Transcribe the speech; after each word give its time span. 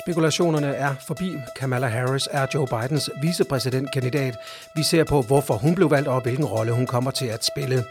Spekulationerne 0.00 0.66
er 0.66 0.94
forbi. 1.00 1.36
Kamala 1.56 1.86
Harris 1.86 2.28
er 2.30 2.46
Joe 2.54 2.66
Bidens 2.66 3.10
vicepræsidentkandidat. 3.22 4.38
Vi 4.74 4.82
ser 4.82 5.04
på, 5.04 5.22
hvorfor 5.22 5.54
hun 5.54 5.74
blev 5.74 5.90
valgt 5.90 6.08
og 6.08 6.20
hvilken 6.20 6.44
rolle 6.44 6.72
hun 6.72 6.86
kommer 6.86 7.10
til 7.10 7.26
at 7.26 7.44
spille. 7.44 7.84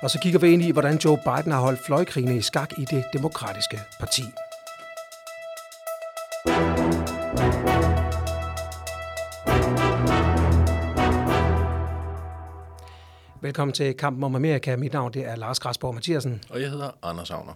Og 0.00 0.10
så 0.10 0.18
kigger 0.18 0.38
vi 0.38 0.52
ind 0.52 0.62
i, 0.62 0.70
hvordan 0.70 0.96
Joe 0.96 1.18
Biden 1.18 1.52
har 1.52 1.60
holdt 1.60 1.80
fløjkrigene 1.86 2.36
i 2.36 2.42
skak 2.42 2.78
i 2.78 2.84
det 2.84 3.04
demokratiske 3.12 3.80
parti. 4.00 4.22
Velkommen 13.44 13.72
til 13.72 13.94
Kampen 13.94 14.24
om 14.24 14.34
Amerika. 14.34 14.76
Mit 14.76 14.92
navn 14.92 15.12
det 15.12 15.26
er 15.26 15.36
Lars 15.36 15.60
Græsborg 15.60 15.94
Mathiasen. 15.94 16.42
Og 16.50 16.60
jeg 16.60 16.70
hedder 16.70 16.90
Anders 17.02 17.30
Agner. 17.30 17.52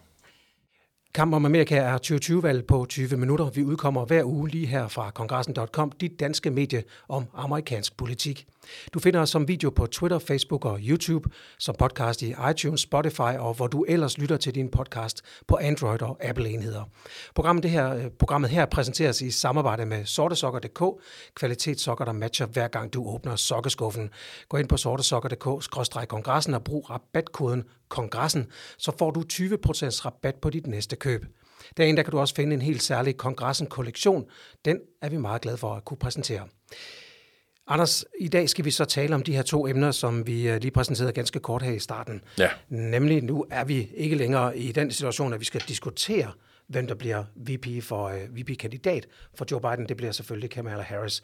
Kamp 1.14 1.34
om 1.34 1.44
Amerika 1.44 1.76
er 1.76 1.98
2020-valg 2.06 2.66
på 2.66 2.86
20 2.88 3.16
minutter. 3.16 3.50
Vi 3.50 3.64
udkommer 3.64 4.04
hver 4.04 4.24
uge 4.24 4.48
lige 4.48 4.66
her 4.66 4.88
fra 4.88 5.10
kongressen.com, 5.10 5.92
dit 5.92 6.20
danske 6.20 6.50
medie 6.50 6.82
om 7.08 7.24
amerikansk 7.34 7.96
politik. 7.96 8.46
Du 8.94 8.98
finder 9.00 9.20
os 9.20 9.30
som 9.30 9.48
video 9.48 9.70
på 9.70 9.86
Twitter, 9.86 10.18
Facebook 10.18 10.64
og 10.64 10.78
YouTube, 10.82 11.30
som 11.58 11.74
podcast 11.78 12.22
i 12.22 12.34
iTunes, 12.50 12.80
Spotify 12.80 13.20
og 13.38 13.54
hvor 13.54 13.66
du 13.66 13.84
ellers 13.88 14.18
lytter 14.18 14.36
til 14.36 14.54
din 14.54 14.70
podcast 14.70 15.22
på 15.46 15.58
Android 15.62 16.02
og 16.02 16.24
Apple-enheder. 16.24 16.84
Programmet, 17.34 17.62
det 17.62 17.70
her, 17.70 17.94
øh, 17.94 18.10
programmet 18.18 18.50
her 18.50 18.66
præsenteres 18.66 19.20
i 19.20 19.30
samarbejde 19.30 19.86
med 19.86 20.04
sortesokker.dk, 20.04 20.82
kvalitetssokker, 21.34 22.04
der 22.04 22.12
matcher 22.12 22.46
hver 22.46 22.68
gang 22.68 22.92
du 22.92 23.08
åbner 23.08 23.36
sokkeskuffen. 23.36 24.10
Gå 24.48 24.56
ind 24.56 24.68
på 24.68 24.76
sortesokker.dk-kongressen 24.76 26.54
og 26.54 26.64
brug 26.64 26.90
rabatkoden 26.90 27.64
kongressen, 27.88 28.46
så 28.78 28.92
får 28.98 29.10
du 29.10 29.20
20% 29.32 30.04
rabat 30.04 30.34
på 30.34 30.50
dit 30.50 30.66
næste 30.66 30.96
køb. 30.96 31.24
Derinde 31.76 31.96
der 31.96 32.02
kan 32.02 32.10
du 32.10 32.18
også 32.18 32.34
finde 32.34 32.54
en 32.54 32.62
helt 32.62 32.82
særlig 32.82 33.16
kongressen-kollektion. 33.16 34.24
Den 34.64 34.80
er 35.02 35.08
vi 35.08 35.16
meget 35.16 35.40
glade 35.40 35.56
for 35.56 35.74
at 35.74 35.84
kunne 35.84 35.98
præsentere. 35.98 36.48
Anders, 37.70 38.04
i 38.18 38.28
dag 38.28 38.48
skal 38.48 38.64
vi 38.64 38.70
så 38.70 38.84
tale 38.84 39.14
om 39.14 39.22
de 39.22 39.36
her 39.36 39.42
to 39.42 39.66
emner, 39.66 39.90
som 39.90 40.26
vi 40.26 40.48
øh, 40.48 40.60
lige 40.60 40.70
præsenterede 40.70 41.12
ganske 41.12 41.40
kort 41.40 41.62
her 41.62 41.72
i 41.72 41.78
starten. 41.78 42.20
Ja. 42.38 42.48
Nemlig, 42.68 43.24
nu 43.24 43.46
er 43.50 43.64
vi 43.64 43.90
ikke 43.94 44.16
længere 44.16 44.58
i 44.58 44.72
den 44.72 44.90
situation, 44.90 45.32
at 45.32 45.40
vi 45.40 45.44
skal 45.44 45.60
diskutere, 45.60 46.32
hvem 46.66 46.86
der 46.86 46.94
bliver 46.94 47.24
VP 47.36 47.84
for 47.84 48.08
uh, 48.08 48.22
øh, 48.22 48.36
VP-kandidat 48.36 49.06
for 49.34 49.46
Joe 49.50 49.60
Biden. 49.60 49.88
Det 49.88 49.96
bliver 49.96 50.12
selvfølgelig 50.12 50.50
Kamala 50.50 50.82
Harris. 50.82 51.22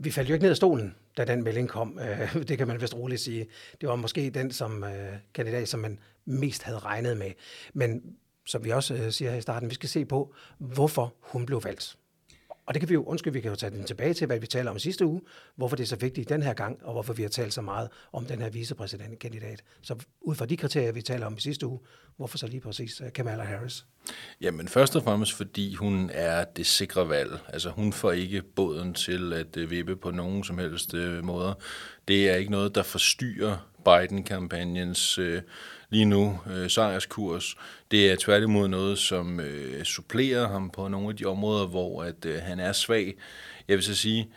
Vi 0.00 0.10
faldt 0.10 0.28
jo 0.28 0.34
ikke 0.34 0.42
ned 0.42 0.50
af 0.50 0.56
stolen, 0.56 0.94
da 1.16 1.24
den 1.24 1.44
melding 1.44 1.68
kom. 1.68 1.98
Uh, 2.34 2.42
det 2.48 2.58
kan 2.58 2.68
man 2.68 2.80
vist 2.80 2.94
roligt 2.94 3.20
sige. 3.20 3.46
Det 3.80 3.88
var 3.88 3.96
måske 3.96 4.30
den 4.30 4.52
som 4.52 4.82
uh, 4.82 4.90
kandidat, 5.34 5.68
som 5.68 5.80
man 5.80 5.98
mest 6.24 6.62
havde 6.62 6.78
regnet 6.78 7.16
med. 7.16 7.30
Men 7.74 8.02
som 8.46 8.64
vi 8.64 8.70
også 8.70 9.10
siger 9.10 9.30
her 9.30 9.38
i 9.38 9.42
starten, 9.42 9.70
vi 9.70 9.74
skal 9.74 9.88
se 9.88 10.04
på, 10.04 10.34
hvorfor 10.58 11.14
hun 11.20 11.46
blev 11.46 11.64
valgt. 11.64 11.96
Og 12.66 12.74
det 12.74 12.80
kan 12.80 12.88
vi 12.88 12.94
jo, 12.94 13.04
undskyld, 13.04 13.32
vi 13.32 13.40
kan 13.40 13.50
jo 13.50 13.56
tage 13.56 13.70
den 13.70 13.84
tilbage 13.84 14.14
til, 14.14 14.26
hvad 14.26 14.38
vi 14.38 14.46
taler 14.46 14.70
om 14.70 14.78
sidste 14.78 15.06
uge, 15.06 15.20
hvorfor 15.56 15.76
det 15.76 15.82
er 15.82 15.86
så 15.86 15.96
vigtigt 15.96 16.28
den 16.28 16.42
her 16.42 16.54
gang, 16.54 16.78
og 16.82 16.92
hvorfor 16.92 17.12
vi 17.12 17.22
har 17.22 17.28
talt 17.28 17.54
så 17.54 17.62
meget 17.62 17.88
om 18.12 18.24
den 18.24 18.42
her 18.42 18.50
vicepræsidentkandidat. 18.50 19.62
Så 19.82 19.94
ud 20.20 20.34
fra 20.34 20.46
de 20.46 20.56
kriterier, 20.56 20.92
vi 20.92 21.02
taler 21.02 21.26
om 21.26 21.34
i 21.36 21.40
sidste 21.40 21.66
uge, 21.66 21.78
hvorfor 22.16 22.38
så 22.38 22.46
lige 22.46 22.60
præcis 22.60 23.00
øh, 23.00 23.12
Kamala 23.12 23.42
Harris? 23.42 23.86
Jamen 24.40 24.68
først 24.68 24.96
og 24.96 25.02
fremmest, 25.02 25.32
fordi 25.32 25.74
hun 25.74 26.10
er 26.12 26.44
det 26.44 26.66
sikre 26.66 27.08
valg. 27.08 27.38
Altså 27.48 27.70
hun 27.70 27.92
får 27.92 28.12
ikke 28.12 28.42
båden 28.42 28.94
til 28.94 29.32
at 29.32 29.56
øh, 29.56 29.70
vippe 29.70 29.96
på 29.96 30.10
nogen 30.10 30.44
som 30.44 30.58
helst 30.58 30.94
øh, 30.94 31.24
måder. 31.24 31.54
Det 32.08 32.30
er 32.30 32.34
ikke 32.34 32.50
noget, 32.50 32.74
der 32.74 32.82
forstyrrer 32.82 33.68
Biden-kampagnens 33.84 35.18
øh, 35.18 35.42
lige 35.90 36.04
nu 36.04 36.38
øh, 36.50 36.70
sejrskurs. 36.70 37.56
Det 37.90 38.12
er 38.12 38.16
tværtimod 38.16 38.68
noget, 38.68 38.98
som 38.98 39.40
øh, 39.40 39.84
supplerer 39.84 40.48
ham 40.48 40.70
på 40.70 40.88
nogle 40.88 41.08
af 41.08 41.16
de 41.16 41.24
områder, 41.24 41.66
hvor 41.66 42.02
at 42.02 42.24
øh, 42.24 42.42
han 42.42 42.60
er 42.60 42.72
svag. 42.72 43.16
Jeg 43.68 43.76
vil 43.76 43.84
så 43.84 43.94
sige, 43.94 44.28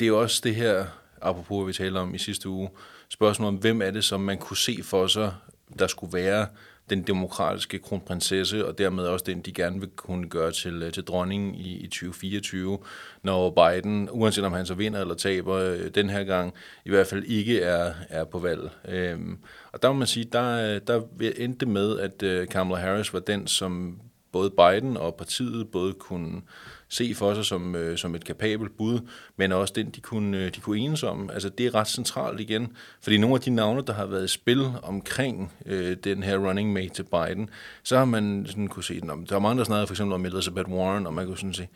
det 0.00 0.08
er 0.08 0.12
også 0.12 0.40
det 0.44 0.54
her, 0.54 0.86
apropos 1.22 1.68
vi 1.68 1.72
talte 1.72 1.98
om 1.98 2.14
i 2.14 2.18
sidste 2.18 2.48
uge, 2.48 2.70
spørgsmål 3.08 3.48
om, 3.48 3.54
hvem 3.54 3.82
er 3.82 3.90
det, 3.90 4.04
som 4.04 4.20
man 4.20 4.38
kunne 4.38 4.56
se 4.56 4.78
for 4.82 5.06
sig, 5.06 5.34
der 5.78 5.86
skulle 5.86 6.12
være 6.12 6.46
den 6.90 7.02
demokratiske 7.02 7.78
kronprinsesse, 7.78 8.66
og 8.66 8.78
dermed 8.78 9.04
også 9.04 9.24
den, 9.28 9.40
de 9.40 9.52
gerne 9.52 9.80
vil 9.80 9.88
kunne 9.96 10.28
gøre 10.28 10.52
til, 10.52 10.82
øh, 10.82 10.92
til 10.92 11.04
dronningen 11.04 11.54
i, 11.54 11.76
i 11.76 11.86
2024, 11.86 12.78
når 13.22 13.50
Biden, 13.50 14.08
uanset 14.12 14.44
om 14.44 14.52
han 14.52 14.66
så 14.66 14.74
vinder 14.74 15.00
eller 15.00 15.14
taber 15.14 15.54
øh, 15.54 15.90
den 15.94 16.10
her 16.10 16.24
gang, 16.24 16.54
i 16.84 16.90
hvert 16.90 17.06
fald 17.06 17.24
ikke 17.24 17.60
er, 17.60 17.94
er 18.08 18.24
på 18.24 18.38
valg. 18.38 18.70
Øhm, 18.88 19.38
og 19.72 19.82
der 19.82 19.88
må 19.88 19.94
man 19.94 20.06
sige, 20.06 20.24
der, 20.32 20.74
øh, 20.74 20.80
der 20.86 21.02
endte 21.36 21.66
med, 21.66 21.98
at 21.98 22.48
Kamala 22.48 22.80
Harris 22.80 23.12
var 23.12 23.20
den, 23.20 23.46
som 23.46 24.00
både 24.36 24.50
Biden 24.50 24.96
og 24.96 25.14
partiet 25.14 25.68
både 25.70 25.92
kunne 25.92 26.42
se 26.88 27.14
for 27.14 27.34
sig 27.34 27.44
som, 27.44 27.74
øh, 27.74 27.98
som 27.98 28.14
et 28.14 28.24
kapabelt 28.24 28.76
bud, 28.76 29.00
men 29.36 29.52
også 29.52 29.72
den, 29.76 29.90
de 29.90 30.00
kunne, 30.00 30.38
øh, 30.38 30.54
de 30.54 30.60
kunne 30.60 30.78
enes 30.78 31.02
om. 31.02 31.30
Altså, 31.30 31.48
det 31.48 31.66
er 31.66 31.74
ret 31.74 31.88
centralt 31.88 32.40
igen, 32.40 32.76
fordi 33.00 33.16
nogle 33.18 33.34
af 33.34 33.40
de 33.40 33.50
navne, 33.50 33.82
der 33.86 33.92
har 33.92 34.06
været 34.06 34.24
i 34.24 34.28
spil 34.28 34.70
omkring 34.82 35.52
øh, 35.66 35.96
den 36.04 36.22
her 36.22 36.38
running 36.38 36.72
mate 36.72 36.88
til 36.88 37.02
Biden, 37.02 37.50
så 37.82 37.98
har 37.98 38.04
man 38.04 38.46
sådan 38.46 38.68
kunne 38.68 38.84
se, 38.84 38.94
at 38.94 39.28
der 39.28 39.36
er 39.36 39.40
mange, 39.40 39.58
der 39.58 39.64
snakker 39.64 39.86
for 39.86 39.94
eksempel 39.94 40.14
om 40.14 40.26
Elizabeth 40.26 40.70
Warren, 40.70 41.06
og 41.06 41.14
man 41.14 41.26
kunne 41.26 41.36
sådan 41.36 41.54
sige, 41.54 41.70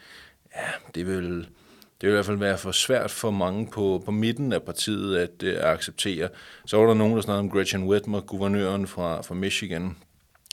ja, 0.56 0.68
det 0.94 1.06
vil, 1.06 1.46
det 2.00 2.06
vil 2.06 2.08
i 2.08 2.12
hvert 2.12 2.26
fald 2.26 2.38
være 2.38 2.58
for 2.58 2.72
svært 2.72 3.10
for 3.10 3.30
mange 3.30 3.68
på, 3.72 4.02
på 4.04 4.10
midten 4.10 4.52
af 4.52 4.62
partiet 4.62 5.16
at, 5.16 5.42
øh, 5.42 5.54
at 5.56 5.64
acceptere. 5.64 6.28
Så 6.66 6.76
var 6.76 6.86
der 6.86 6.94
nogen, 6.94 7.14
der 7.14 7.20
snakkede 7.20 7.40
om 7.40 7.50
Gretchen 7.50 7.84
Whitmer, 7.84 8.20
guvernøren 8.20 8.86
fra, 8.86 9.22
fra 9.22 9.34
Michigan, 9.34 9.96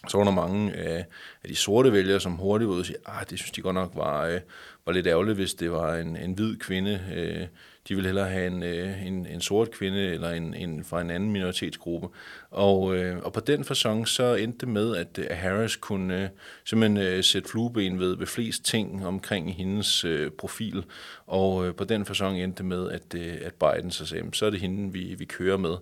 så 0.08 0.18
var 0.18 0.24
der 0.24 0.32
mange 0.32 0.74
af, 0.74 1.06
af 1.44 1.50
de 1.50 1.56
sorte 1.56 1.94
vælgere, 1.94 2.20
som 2.20 2.34
hurtigt 2.34 2.70
ud 2.70 2.80
og 2.80 2.86
sige, 2.86 2.98
ah, 3.06 3.30
det 3.30 3.40
synes 3.40 3.52
de 3.52 3.62
godt 3.62 3.74
nok 3.74 3.92
var, 3.96 4.26
øh, 4.26 4.40
var 4.86 4.94
lidt 4.94 5.08
ærgerligt, 5.08 5.38
hvis 5.38 5.54
det 5.54 5.72
var 5.72 5.96
en, 5.96 6.18
en 6.18 6.34
hvid 6.34 6.58
kvinde. 6.58 7.02
Øh, 7.16 7.48
de 7.88 7.96
ville 7.96 8.08
hellere 8.08 8.30
have 8.30 8.48
en, 8.48 8.64
øh, 8.64 9.08
en, 9.08 9.28
en 9.28 9.42
sort 9.42 9.72
kvinde 9.72 10.00
eller 10.00 10.30
en, 10.30 10.54
en 10.54 10.84
fra 10.84 11.02
en 11.02 11.10
anden 11.10 11.32
minoritetsgruppe. 11.32 12.08
Og, 12.52 12.96
øh, 12.96 13.18
og 13.18 13.34
på 13.34 13.40
den 13.40 13.64
fasong 13.64 14.08
så 14.08 14.36
endte 14.36 14.60
det 14.60 14.68
med, 14.68 14.96
at, 14.96 15.20
at 15.20 15.38
Harris 15.38 15.76
kunne 15.76 16.24
øh, 16.24 16.30
simpelthen 16.66 16.98
øh, 16.98 17.24
sætte 17.24 17.50
flueben 17.50 18.00
ved, 18.00 18.18
ved 18.18 18.28
flest 18.28 18.66
ting 18.66 19.08
omkring 19.08 19.56
hendes 19.56 20.06
øh, 20.06 20.32
profil. 20.32 20.86
Og 21.28 21.68
øh, 21.68 21.76
på 21.76 21.84
den 21.84 22.06
fasong 22.06 22.44
endte 22.44 22.58
det 22.58 22.66
med, 22.66 22.92
at, 22.92 23.16
øh, 23.16 23.38
at 23.42 23.54
Biden 23.54 23.92
så 23.92 24.06
sagde, 24.06 24.24
så 24.34 24.46
er 24.46 24.50
det 24.50 24.60
hende, 24.60 24.94
vi, 24.94 25.16
vi 25.18 25.26
kører 25.26 25.58
med. 25.58 25.76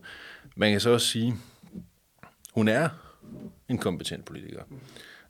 Man 0.56 0.72
kan 0.72 0.80
så 0.80 0.90
også 0.90 1.08
sige, 1.08 1.36
hun 2.54 2.68
er 2.68 2.90
en 3.70 3.78
kompetent 3.78 4.26
politiker. 4.26 4.62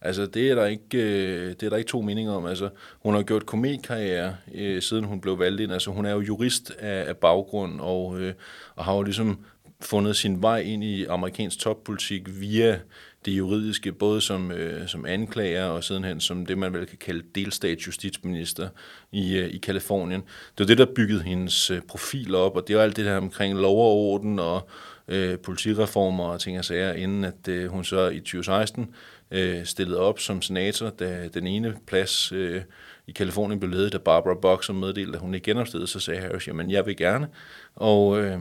Altså, 0.01 0.25
det 0.25 0.51
er 0.51 0.55
der 0.55 0.65
ikke, 0.65 0.97
øh, 0.97 1.49
det 1.49 1.63
er 1.63 1.69
der 1.69 1.77
ikke 1.77 1.87
to 1.87 2.01
meninger 2.01 2.33
om. 2.33 2.45
Altså, 2.45 2.69
hun 2.99 3.13
har 3.13 3.23
gjort 3.23 3.45
komedkarriere, 3.45 4.35
øh, 4.53 4.81
siden 4.81 5.03
hun 5.03 5.21
blev 5.21 5.39
valgt 5.39 5.61
ind. 5.61 5.73
Altså, 5.73 5.91
hun 5.91 6.05
er 6.05 6.11
jo 6.11 6.19
jurist 6.19 6.71
af, 6.79 7.09
af 7.09 7.17
baggrund, 7.17 7.79
og, 7.79 8.19
øh, 8.19 8.33
og 8.75 8.85
har 8.85 8.95
jo 8.95 9.01
ligesom 9.01 9.45
fundet 9.81 10.15
sin 10.15 10.41
vej 10.41 10.59
ind 10.59 10.83
i 10.83 11.05
amerikansk 11.05 11.59
toppolitik 11.59 12.21
via 12.39 12.79
det 13.25 13.31
juridiske, 13.31 13.91
både 13.91 14.21
som, 14.21 14.51
øh, 14.51 14.87
som 14.87 15.05
anklager 15.05 15.65
og 15.65 15.83
sidenhen 15.83 16.19
som 16.19 16.45
det, 16.45 16.57
man 16.57 16.73
vel 16.73 16.85
kan 16.85 16.97
kalde 16.97 17.23
delstatsjustitsminister 17.35 18.69
i, 19.11 19.37
øh, 19.37 19.49
i 19.49 19.57
Kalifornien. 19.57 20.21
Det 20.21 20.59
var 20.59 20.65
det, 20.65 20.77
der 20.77 20.85
byggede 20.95 21.23
hendes 21.23 21.71
øh, 21.71 21.81
profil 21.81 22.35
op, 22.35 22.55
og 22.55 22.67
det 22.67 22.75
var 22.75 22.83
alt 22.83 22.97
det 22.97 23.05
der 23.05 23.17
omkring 23.17 23.57
lov 23.57 23.77
og 23.77 23.97
orden 23.97 24.39
og 24.39 24.69
øh, 25.07 25.39
politireformer 25.39 26.23
og 26.23 26.39
ting 26.39 26.59
og 26.59 26.65
sager, 26.65 26.93
inden 26.93 27.23
at 27.23 27.47
øh, 27.47 27.69
hun 27.69 27.83
så 27.83 28.09
i 28.09 28.19
2016 28.19 28.95
øh, 29.31 29.65
stillede 29.65 29.99
op 29.99 30.19
som 30.19 30.41
senator, 30.41 30.89
da 30.89 31.27
den 31.33 31.47
ene 31.47 31.75
plads 31.87 32.31
øh, 32.31 32.61
i 33.07 33.11
Kalifornien 33.11 33.59
blev 33.59 33.71
ledet 33.71 33.93
af 33.93 34.01
Barbara 34.01 34.35
Boxer 34.41 34.73
meddelte, 34.73 35.13
at 35.13 35.21
hun 35.21 35.33
ikke 35.33 35.45
genopstillede, 35.45 35.87
så 35.87 35.99
sagde 35.99 36.21
Harris, 36.21 36.47
jamen 36.47 36.71
jeg 36.71 36.85
vil 36.85 36.97
gerne. 36.97 37.27
Og 37.75 38.21
øh, 38.21 38.39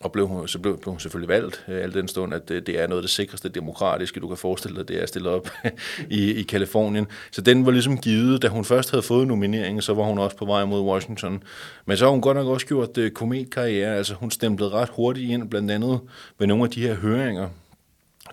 og 0.00 0.12
blev 0.12 0.26
hun, 0.26 0.48
så 0.48 0.58
blev, 0.58 0.78
blev 0.80 0.90
hun 0.90 1.00
selvfølgelig 1.00 1.28
valgt, 1.28 1.64
øh, 1.68 1.82
al 1.82 1.94
den 1.94 2.08
stund, 2.08 2.34
at 2.34 2.48
det, 2.48 2.66
det 2.66 2.80
er 2.80 2.86
noget 2.86 3.00
af 3.00 3.02
det 3.02 3.10
sikreste 3.10 3.48
demokratiske, 3.48 4.20
du 4.20 4.28
kan 4.28 4.36
forestille 4.36 4.76
dig, 4.76 4.88
det 4.88 5.02
er 5.02 5.06
stillet 5.06 5.32
op 5.32 5.50
i, 6.10 6.32
i 6.32 6.42
Kalifornien. 6.42 7.06
Så 7.30 7.40
den 7.40 7.66
var 7.66 7.72
ligesom 7.72 7.98
givet, 7.98 8.42
da 8.42 8.48
hun 8.48 8.64
først 8.64 8.90
havde 8.90 9.02
fået 9.02 9.26
nomineringen, 9.26 9.82
så 9.82 9.94
var 9.94 10.04
hun 10.04 10.18
også 10.18 10.36
på 10.36 10.44
vej 10.44 10.64
mod 10.64 10.80
Washington. 10.80 11.42
Men 11.86 11.96
så 11.96 12.04
har 12.04 12.10
hun 12.10 12.20
godt 12.20 12.36
nok 12.36 12.46
også 12.46 12.66
gjort 12.66 12.98
øh, 12.98 13.10
kometkarriere, 13.10 13.96
altså 13.96 14.14
hun 14.14 14.30
stemplede 14.30 14.70
ret 14.70 14.88
hurtigt 14.88 15.30
ind, 15.30 15.50
blandt 15.50 15.70
andet 15.70 16.00
ved 16.38 16.46
nogle 16.46 16.64
af 16.64 16.70
de 16.70 16.82
her 16.82 16.94
høringer, 16.94 17.48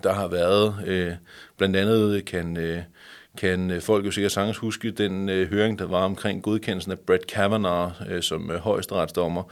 der 0.04 0.14
har 0.14 0.28
været. 0.28 0.76
Øh, 0.86 1.14
blandt 1.58 1.76
andet 1.76 2.26
kan... 2.26 2.58
Øh, 2.58 2.82
kan 3.38 3.72
øh, 3.72 3.82
folk 3.82 4.06
jo 4.06 4.12
sikkert 4.12 4.32
sagtens 4.32 4.58
huske 4.58 4.92
den 4.92 5.30
øh, 5.30 5.50
høring, 5.50 5.80
der 5.80 5.86
var 5.86 6.04
omkring 6.04 6.44
godkendelsen 6.44 6.92
af 6.92 7.00
Brett 7.00 7.28
Kavanaugh 7.28 7.92
øh, 8.10 8.22
som 8.22 8.52
øh, 8.52 8.60
højesteretsdommer, 8.60 9.44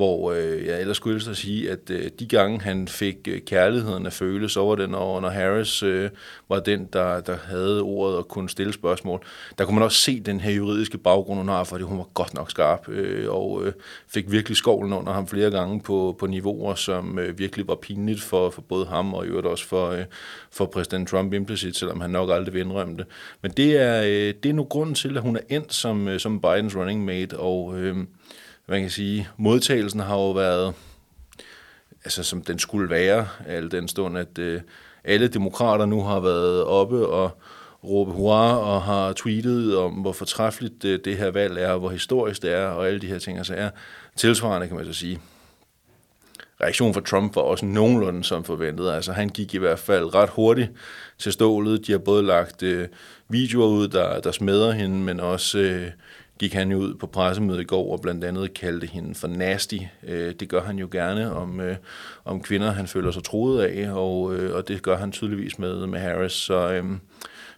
hvor 0.00 0.32
øh, 0.32 0.66
jeg 0.66 0.80
ellers 0.80 0.96
skulle 0.96 1.30
at 1.30 1.36
sige, 1.36 1.70
at 1.70 1.90
øh, 1.90 2.10
de 2.18 2.26
gange 2.26 2.60
han 2.60 2.88
fik 2.88 3.16
øh, 3.28 3.40
kærligheden 3.40 4.06
at 4.06 4.12
føle, 4.12 4.48
så 4.48 4.64
var 4.64 4.74
den 4.74 4.94
over, 4.94 5.20
når 5.20 5.28
Harris 5.28 5.82
øh, 5.82 6.10
var 6.48 6.60
den, 6.60 6.88
der, 6.92 7.20
der 7.20 7.36
havde 7.44 7.82
ordet 7.82 8.16
og 8.16 8.28
kunne 8.28 8.48
stille 8.48 8.72
spørgsmål. 8.72 9.24
Der 9.58 9.64
kunne 9.64 9.74
man 9.74 9.84
også 9.84 10.00
se 10.00 10.20
den 10.20 10.40
her 10.40 10.52
juridiske 10.52 10.98
baggrund, 10.98 11.38
hun 11.38 11.48
har, 11.48 11.64
fordi 11.64 11.84
hun 11.84 11.98
var 11.98 12.08
godt 12.14 12.34
nok 12.34 12.50
skarp, 12.50 12.88
øh, 12.88 13.30
og 13.30 13.66
øh, 13.66 13.72
fik 14.08 14.30
virkelig 14.30 14.56
skovlen 14.56 14.92
under 14.92 15.12
ham 15.12 15.26
flere 15.26 15.50
gange 15.50 15.80
på, 15.80 16.16
på 16.18 16.26
niveauer, 16.26 16.74
som 16.74 17.18
øh, 17.18 17.38
virkelig 17.38 17.68
var 17.68 17.74
pinligt 17.74 18.20
for, 18.20 18.50
for 18.50 18.62
både 18.62 18.86
ham 18.86 19.14
og 19.14 19.24
i 19.24 19.28
øvrigt 19.28 19.46
også 19.46 19.66
for, 19.66 19.90
øh, 19.90 20.04
for 20.50 20.66
præsident 20.66 21.08
Trump 21.08 21.32
implicit, 21.32 21.76
selvom 21.76 22.00
han 22.00 22.10
nok 22.10 22.30
aldrig 22.30 22.54
vil 22.54 22.60
indrømme 22.60 22.96
det. 22.96 23.06
Men 23.42 23.50
det 23.50 23.76
er, 23.76 24.02
øh, 24.02 24.34
det 24.42 24.46
er 24.46 24.52
nu 24.52 24.64
grunden 24.64 24.94
til, 24.94 25.16
at 25.16 25.22
hun 25.22 25.36
er 25.36 25.40
endt 25.48 25.74
som, 25.74 26.08
øh, 26.08 26.20
som 26.20 26.40
Bidens 26.40 26.76
running 26.76 27.04
mate, 27.04 27.38
og 27.38 27.78
øh, 27.78 27.96
man 28.70 28.80
kan 28.80 28.90
sige, 28.90 29.28
modtagelsen 29.36 30.00
har 30.00 30.14
jo 30.14 30.30
været, 30.30 30.74
altså 32.04 32.22
som 32.22 32.42
den 32.42 32.58
skulle 32.58 32.90
være, 32.90 33.28
al 33.46 33.70
den 33.70 33.88
stund, 33.88 34.18
at 34.18 34.38
øh, 34.38 34.60
alle 35.04 35.28
demokrater 35.28 35.86
nu 35.86 36.02
har 36.02 36.20
været 36.20 36.64
oppe 36.64 37.06
og 37.06 37.30
råbe 37.84 38.12
hurra 38.12 38.58
og 38.58 38.82
har 38.82 39.12
tweetet 39.12 39.76
om, 39.76 39.92
hvor 39.92 40.12
fortræffeligt 40.12 40.82
det, 40.82 41.04
det 41.04 41.16
her 41.16 41.30
valg 41.30 41.58
er, 41.58 41.76
hvor 41.76 41.90
historisk 41.90 42.42
det 42.42 42.52
er, 42.52 42.66
og 42.66 42.86
alle 42.86 43.00
de 43.00 43.06
her 43.06 43.18
ting, 43.18 43.46
så 43.46 43.54
er 43.54 43.70
tilsvarende, 44.16 44.68
kan 44.68 44.76
man 44.76 44.86
så 44.86 44.92
sige. 44.92 45.20
Reaktionen 46.60 46.94
fra 46.94 47.00
Trump 47.00 47.36
var 47.36 47.42
også 47.42 47.66
nogenlunde 47.66 48.24
som 48.24 48.44
forventet. 48.44 48.90
Altså 48.90 49.12
han 49.12 49.28
gik 49.28 49.54
i 49.54 49.58
hvert 49.58 49.78
fald 49.78 50.14
ret 50.14 50.30
hurtigt 50.30 50.70
til 51.18 51.32
stålet. 51.32 51.86
De 51.86 51.92
har 51.92 51.98
både 51.98 52.22
lagt 52.22 52.62
øh, 52.62 52.88
videoer 53.28 53.66
ud, 53.66 53.88
der, 53.88 54.20
der 54.20 54.32
smadrer 54.32 54.72
hende, 54.72 54.96
men 54.96 55.20
også 55.20 55.58
øh, 55.58 55.90
gik 56.40 56.54
han 56.54 56.70
jo 56.70 56.78
ud 56.78 56.94
på 56.94 57.06
pressemødet 57.06 57.60
i 57.60 57.64
går 57.64 57.92
og 57.92 58.00
blandt 58.00 58.24
andet 58.24 58.54
kaldte 58.54 58.86
hende 58.86 59.14
for 59.14 59.28
nasty. 59.28 59.78
Øh, 60.02 60.34
det 60.40 60.48
gør 60.48 60.62
han 60.62 60.78
jo 60.78 60.88
gerne 60.92 61.32
om, 61.32 61.60
øh, 61.60 61.76
om 62.24 62.42
kvinder, 62.42 62.70
han 62.70 62.86
føler 62.86 63.10
sig 63.10 63.24
troet 63.24 63.62
af, 63.62 63.92
og, 63.92 64.34
øh, 64.34 64.56
og 64.56 64.68
det 64.68 64.82
gør 64.82 64.96
han 64.96 65.12
tydeligvis 65.12 65.58
med, 65.58 65.86
med 65.86 66.00
Harris. 66.00 66.32
Så, 66.32 66.72
øh, 66.72 66.84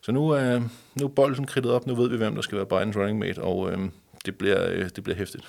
så 0.00 0.12
nu, 0.12 0.28
er, 0.28 0.60
nu 0.94 1.04
er 1.04 1.08
bolden 1.08 1.46
kridtet 1.46 1.72
op, 1.72 1.86
nu 1.86 1.94
ved 1.94 2.08
vi, 2.08 2.16
hvem 2.16 2.34
der 2.34 2.42
skal 2.42 2.58
være 2.58 2.66
Bidens 2.66 2.96
running 2.96 3.18
mate, 3.18 3.42
og 3.42 3.72
øh, 3.72 3.78
det, 4.24 4.36
bliver, 4.36 4.70
øh, 4.70 4.90
det 4.96 5.04
bliver 5.04 5.16
hæftigt. 5.16 5.48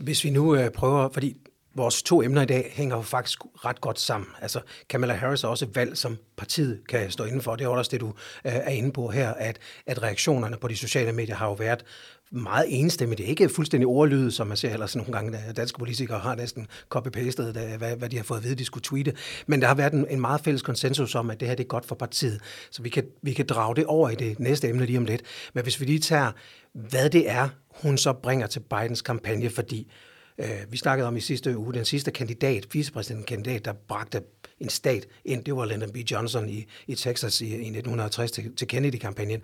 Hvis 0.00 0.24
vi 0.24 0.30
nu 0.30 0.56
øh, 0.56 0.70
prøver, 0.70 1.08
fordi 1.12 1.36
vores 1.76 2.02
to 2.02 2.22
emner 2.22 2.42
i 2.42 2.46
dag 2.46 2.72
hænger 2.74 2.96
jo 2.96 3.02
faktisk 3.02 3.38
ret 3.64 3.80
godt 3.80 4.00
sammen. 4.00 4.28
Altså, 4.42 4.60
Kamala 4.88 5.14
Harris 5.14 5.44
er 5.44 5.48
også 5.48 5.64
et 5.64 5.76
valg, 5.76 5.96
som 5.96 6.18
partiet 6.36 6.80
kan 6.88 7.10
stå 7.10 7.24
inden 7.24 7.42
for. 7.42 7.56
Det 7.56 7.64
er 7.64 7.68
også 7.68 7.90
det, 7.90 8.00
du 8.00 8.08
øh, 8.08 8.12
er 8.44 8.70
inde 8.70 8.92
på 8.92 9.08
her, 9.08 9.34
at, 9.34 9.58
at 9.86 10.02
reaktionerne 10.02 10.56
på 10.56 10.68
de 10.68 10.76
sociale 10.76 11.12
medier 11.12 11.34
har 11.34 11.46
jo 11.46 11.52
været 11.52 11.84
meget 12.30 12.66
enstemmigt. 12.68 13.18
Det 13.18 13.24
er 13.24 13.30
ikke 13.30 13.48
fuldstændig 13.48 13.86
ordlyd, 13.86 14.30
som 14.30 14.46
man 14.46 14.56
ser 14.56 14.72
ellers 14.72 14.96
nogle 14.96 15.12
gange, 15.12 15.32
da 15.32 15.52
danske 15.56 15.78
politikere 15.78 16.18
har 16.18 16.34
næsten 16.34 16.66
copy-pastet, 16.94 17.52
hvad, 17.52 17.96
hvad 17.96 18.08
de 18.08 18.16
har 18.16 18.24
fået 18.24 18.38
at 18.38 18.44
vide, 18.44 18.54
de 18.54 18.64
skulle 18.64 18.82
tweete. 18.82 19.12
Men 19.46 19.60
der 19.60 19.68
har 19.68 19.74
været 19.74 19.92
en, 19.92 20.06
en 20.10 20.20
meget 20.20 20.40
fælles 20.40 20.62
konsensus 20.62 21.14
om, 21.14 21.30
at 21.30 21.40
det 21.40 21.48
her 21.48 21.54
det 21.54 21.64
er 21.64 21.68
godt 21.68 21.86
for 21.86 21.94
partiet. 21.94 22.40
Så 22.70 22.82
vi 22.82 22.88
kan, 22.88 23.04
vi 23.22 23.32
kan 23.32 23.46
drage 23.46 23.76
det 23.76 23.84
over 23.84 24.10
i 24.10 24.14
det 24.14 24.38
næste 24.40 24.68
emne 24.68 24.86
lige 24.86 24.98
om 24.98 25.04
lidt. 25.04 25.22
Men 25.54 25.62
hvis 25.62 25.80
vi 25.80 25.84
lige 25.84 25.98
tager, 25.98 26.32
hvad 26.72 27.10
det 27.10 27.30
er, 27.30 27.48
hun 27.82 27.98
så 27.98 28.12
bringer 28.12 28.46
til 28.46 28.60
Bidens 28.60 29.02
kampagne, 29.02 29.50
fordi 29.50 29.92
øh, 30.38 30.48
vi 30.70 30.76
snakkede 30.76 31.08
om 31.08 31.16
i 31.16 31.20
sidste 31.20 31.58
uge, 31.58 31.74
den 31.74 31.84
sidste 31.84 32.10
kandidat, 32.10 32.66
vicepræsidentkandidat, 32.72 33.64
der 33.64 33.72
bragte 33.72 34.22
en 34.60 34.68
stat 34.68 35.06
ind. 35.24 35.44
Det 35.44 35.56
var 35.56 35.66
Lyndon 35.66 35.92
B. 35.92 35.96
Johnson 35.96 36.48
i, 36.48 36.66
i 36.86 36.94
Texas 36.94 37.40
i, 37.40 37.44
i 37.44 37.50
1960 37.50 38.30
til, 38.30 38.56
til 38.56 38.68
Kennedy-kampagnen. 38.68 39.42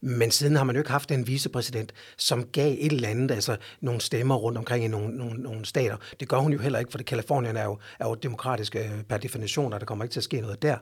Men 0.00 0.30
siden 0.30 0.56
har 0.56 0.64
man 0.64 0.76
jo 0.76 0.80
ikke 0.80 0.90
haft 0.90 1.10
en 1.10 1.26
vicepræsident, 1.26 1.92
som 2.16 2.44
gav 2.44 2.76
et 2.78 2.92
eller 2.92 3.08
andet, 3.08 3.30
altså 3.30 3.56
nogle 3.80 4.00
stemmer 4.00 4.34
rundt 4.34 4.58
omkring 4.58 4.84
i 4.84 4.88
nogle, 4.88 5.16
nogle, 5.16 5.42
nogle 5.42 5.64
stater. 5.64 5.96
Det 6.20 6.28
gør 6.28 6.38
hun 6.38 6.52
jo 6.52 6.58
heller 6.58 6.78
ikke, 6.78 6.90
for 6.90 6.98
Kalifornien 6.98 7.56
er 7.56 7.64
jo, 7.64 7.78
er 7.98 8.08
jo 8.08 8.14
demokratisk 8.14 8.76
øh, 8.76 9.02
per 9.08 9.16
definition, 9.16 9.72
og 9.72 9.80
der 9.80 9.86
kommer 9.86 10.04
ikke 10.04 10.12
til 10.12 10.20
at 10.20 10.24
ske 10.24 10.40
noget 10.40 10.62
der. 10.62 10.76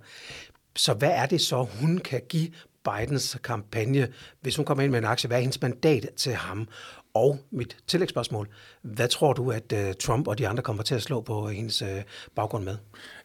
Så 0.77 0.95
hvad 0.95 1.11
er 1.11 1.27
det 1.27 1.41
så, 1.41 1.63
hun 1.63 1.99
kan 1.99 2.23
give 2.29 2.51
Bidens 2.85 3.39
kampagne, 3.45 4.09
hvis 4.41 4.57
hun 4.57 4.65
kommer 4.65 4.85
ind 4.85 4.91
med 4.91 4.99
en 4.99 5.05
aktie? 5.05 5.29
Hvad 5.29 5.37
er 5.37 5.41
hendes 5.41 5.63
mandat 5.63 6.09
til 6.17 6.35
ham? 6.35 6.69
Og 7.19 7.39
mit 7.51 7.77
tillægsspørgsmål, 7.87 8.49
hvad 8.83 9.09
tror 9.09 9.33
du, 9.33 9.51
at 9.51 9.73
uh, 9.73 9.79
Trump 10.01 10.29
og 10.29 10.39
de 10.39 10.49
andre 10.49 10.63
kommer 10.63 10.83
til 10.83 10.95
at 10.95 11.03
slå 11.03 11.21
på 11.21 11.49
øh, 11.49 11.55
hendes 11.55 11.83
uh, 11.83 11.89
baggrund 12.35 12.65
med? 12.65 12.77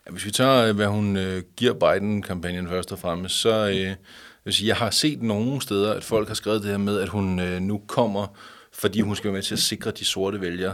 Ja, 0.05 0.11
hvis 0.11 0.25
vi 0.25 0.31
tager, 0.31 0.73
hvad 0.73 0.87
hun 0.87 1.15
uh, 1.15 1.37
giver 1.57 1.73
Biden-kampagnen 1.73 2.67
først 2.67 2.91
og 2.91 2.99
fremmest, 2.99 3.35
så 3.35 3.65
uh, 3.65 4.05
vil 4.45 4.53
sige, 4.53 4.67
jeg 4.67 4.75
har 4.75 4.89
set 4.89 5.21
nogle 5.21 5.61
steder, 5.61 5.93
at 5.93 6.03
folk 6.03 6.27
har 6.27 6.35
skrevet 6.35 6.61
det 6.61 6.69
her 6.69 6.77
med, 6.77 6.99
at 6.99 7.09
hun 7.09 7.39
uh, 7.39 7.59
nu 7.61 7.81
kommer, 7.87 8.27
fordi 8.73 9.01
hun 9.01 9.15
skal 9.15 9.27
være 9.27 9.33
med 9.33 9.43
til 9.43 9.55
at 9.55 9.59
sikre 9.59 9.91
de 9.91 10.05
sorte 10.05 10.41
vælgere. 10.41 10.73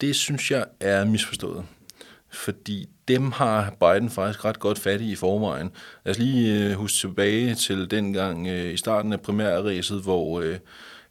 Det 0.00 0.16
synes 0.16 0.50
jeg 0.50 0.64
er 0.80 1.04
misforstået. 1.04 1.64
Fordi 2.30 2.88
dem 3.08 3.32
har 3.32 3.74
Biden 3.80 4.10
faktisk 4.10 4.44
ret 4.44 4.58
godt 4.58 4.78
fat 4.78 5.00
i 5.00 5.12
i 5.12 5.14
forvejen. 5.14 5.70
Lad 6.04 6.10
os 6.10 6.18
lige 6.18 6.70
uh, 6.70 6.72
huske 6.72 6.96
tilbage 6.96 7.54
til 7.54 7.90
dengang 7.90 8.46
uh, 8.46 8.72
i 8.72 8.76
starten 8.76 9.12
af 9.12 9.20
primærræset, 9.20 10.02
hvor 10.02 10.38
uh, 10.38 10.54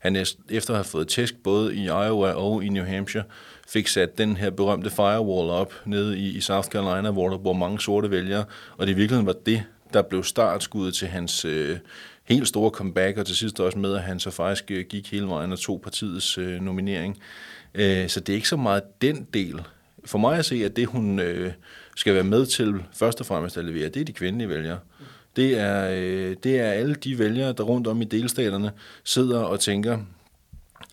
han 0.05 0.25
efter 0.49 0.69
at 0.69 0.77
have 0.77 0.83
fået 0.83 1.07
tæsk 1.07 1.35
både 1.43 1.75
i 1.75 1.83
Iowa 1.83 2.31
og 2.31 2.63
i 2.63 2.69
New 2.69 2.85
Hampshire, 2.85 3.23
fik 3.67 3.87
sat 3.87 4.17
den 4.17 4.37
her 4.37 4.49
berømte 4.49 4.89
firewall 4.89 5.49
op 5.49 5.73
nede 5.85 6.19
i, 6.19 6.37
i 6.37 6.41
South 6.41 6.67
Carolina, 6.67 7.11
hvor 7.11 7.29
der 7.29 7.37
bor 7.37 7.53
mange 7.53 7.79
sorte 7.79 8.11
vælgere, 8.11 8.45
og 8.77 8.87
det 8.87 8.93
i 8.93 8.95
virkeligheden 8.95 9.27
var 9.27 9.35
det, 9.45 9.63
der 9.93 10.01
blev 10.01 10.23
startskuddet 10.23 10.93
til 10.93 11.07
hans 11.07 11.45
øh, 11.45 11.77
helt 12.23 12.47
store 12.47 12.69
comeback, 12.69 13.17
og 13.17 13.25
til 13.25 13.35
sidst 13.35 13.59
også 13.59 13.77
med, 13.77 13.95
at 13.95 14.01
han 14.01 14.19
så 14.19 14.31
faktisk 14.31 14.71
øh, 14.71 14.85
gik 14.89 15.11
hele 15.11 15.27
vejen 15.27 15.51
og 15.51 15.59
tog 15.59 15.81
partiets 15.81 16.37
øh, 16.37 16.61
nominering. 16.61 17.19
Øh, 17.73 18.09
så 18.09 18.19
det 18.19 18.33
er 18.33 18.35
ikke 18.35 18.49
så 18.49 18.57
meget 18.57 18.83
den 19.01 19.27
del. 19.33 19.61
For 20.05 20.17
mig 20.17 20.37
at 20.37 20.45
se, 20.45 20.65
at 20.65 20.75
det 20.75 20.87
hun 20.87 21.19
øh, 21.19 21.51
skal 21.95 22.13
være 22.13 22.23
med 22.23 22.45
til 22.45 22.73
først 22.93 23.19
og 23.19 23.25
fremmest 23.25 23.57
at 23.57 23.65
levere, 23.65 23.89
det 23.89 24.01
er 24.01 24.05
de 24.05 24.13
kvindelige 24.13 24.49
vælgere. 24.49 24.79
Mm. 24.99 25.04
Det 25.35 25.59
er, 25.59 25.89
øh, 25.91 26.35
det 26.43 26.59
er 26.59 26.71
alle 26.71 26.95
de 26.95 27.19
vælgere, 27.19 27.53
der 27.53 27.63
rundt 27.63 27.87
om 27.87 28.01
i 28.01 28.05
delstaterne 28.05 28.71
sidder 29.03 29.39
og 29.39 29.59
tænker, 29.59 29.97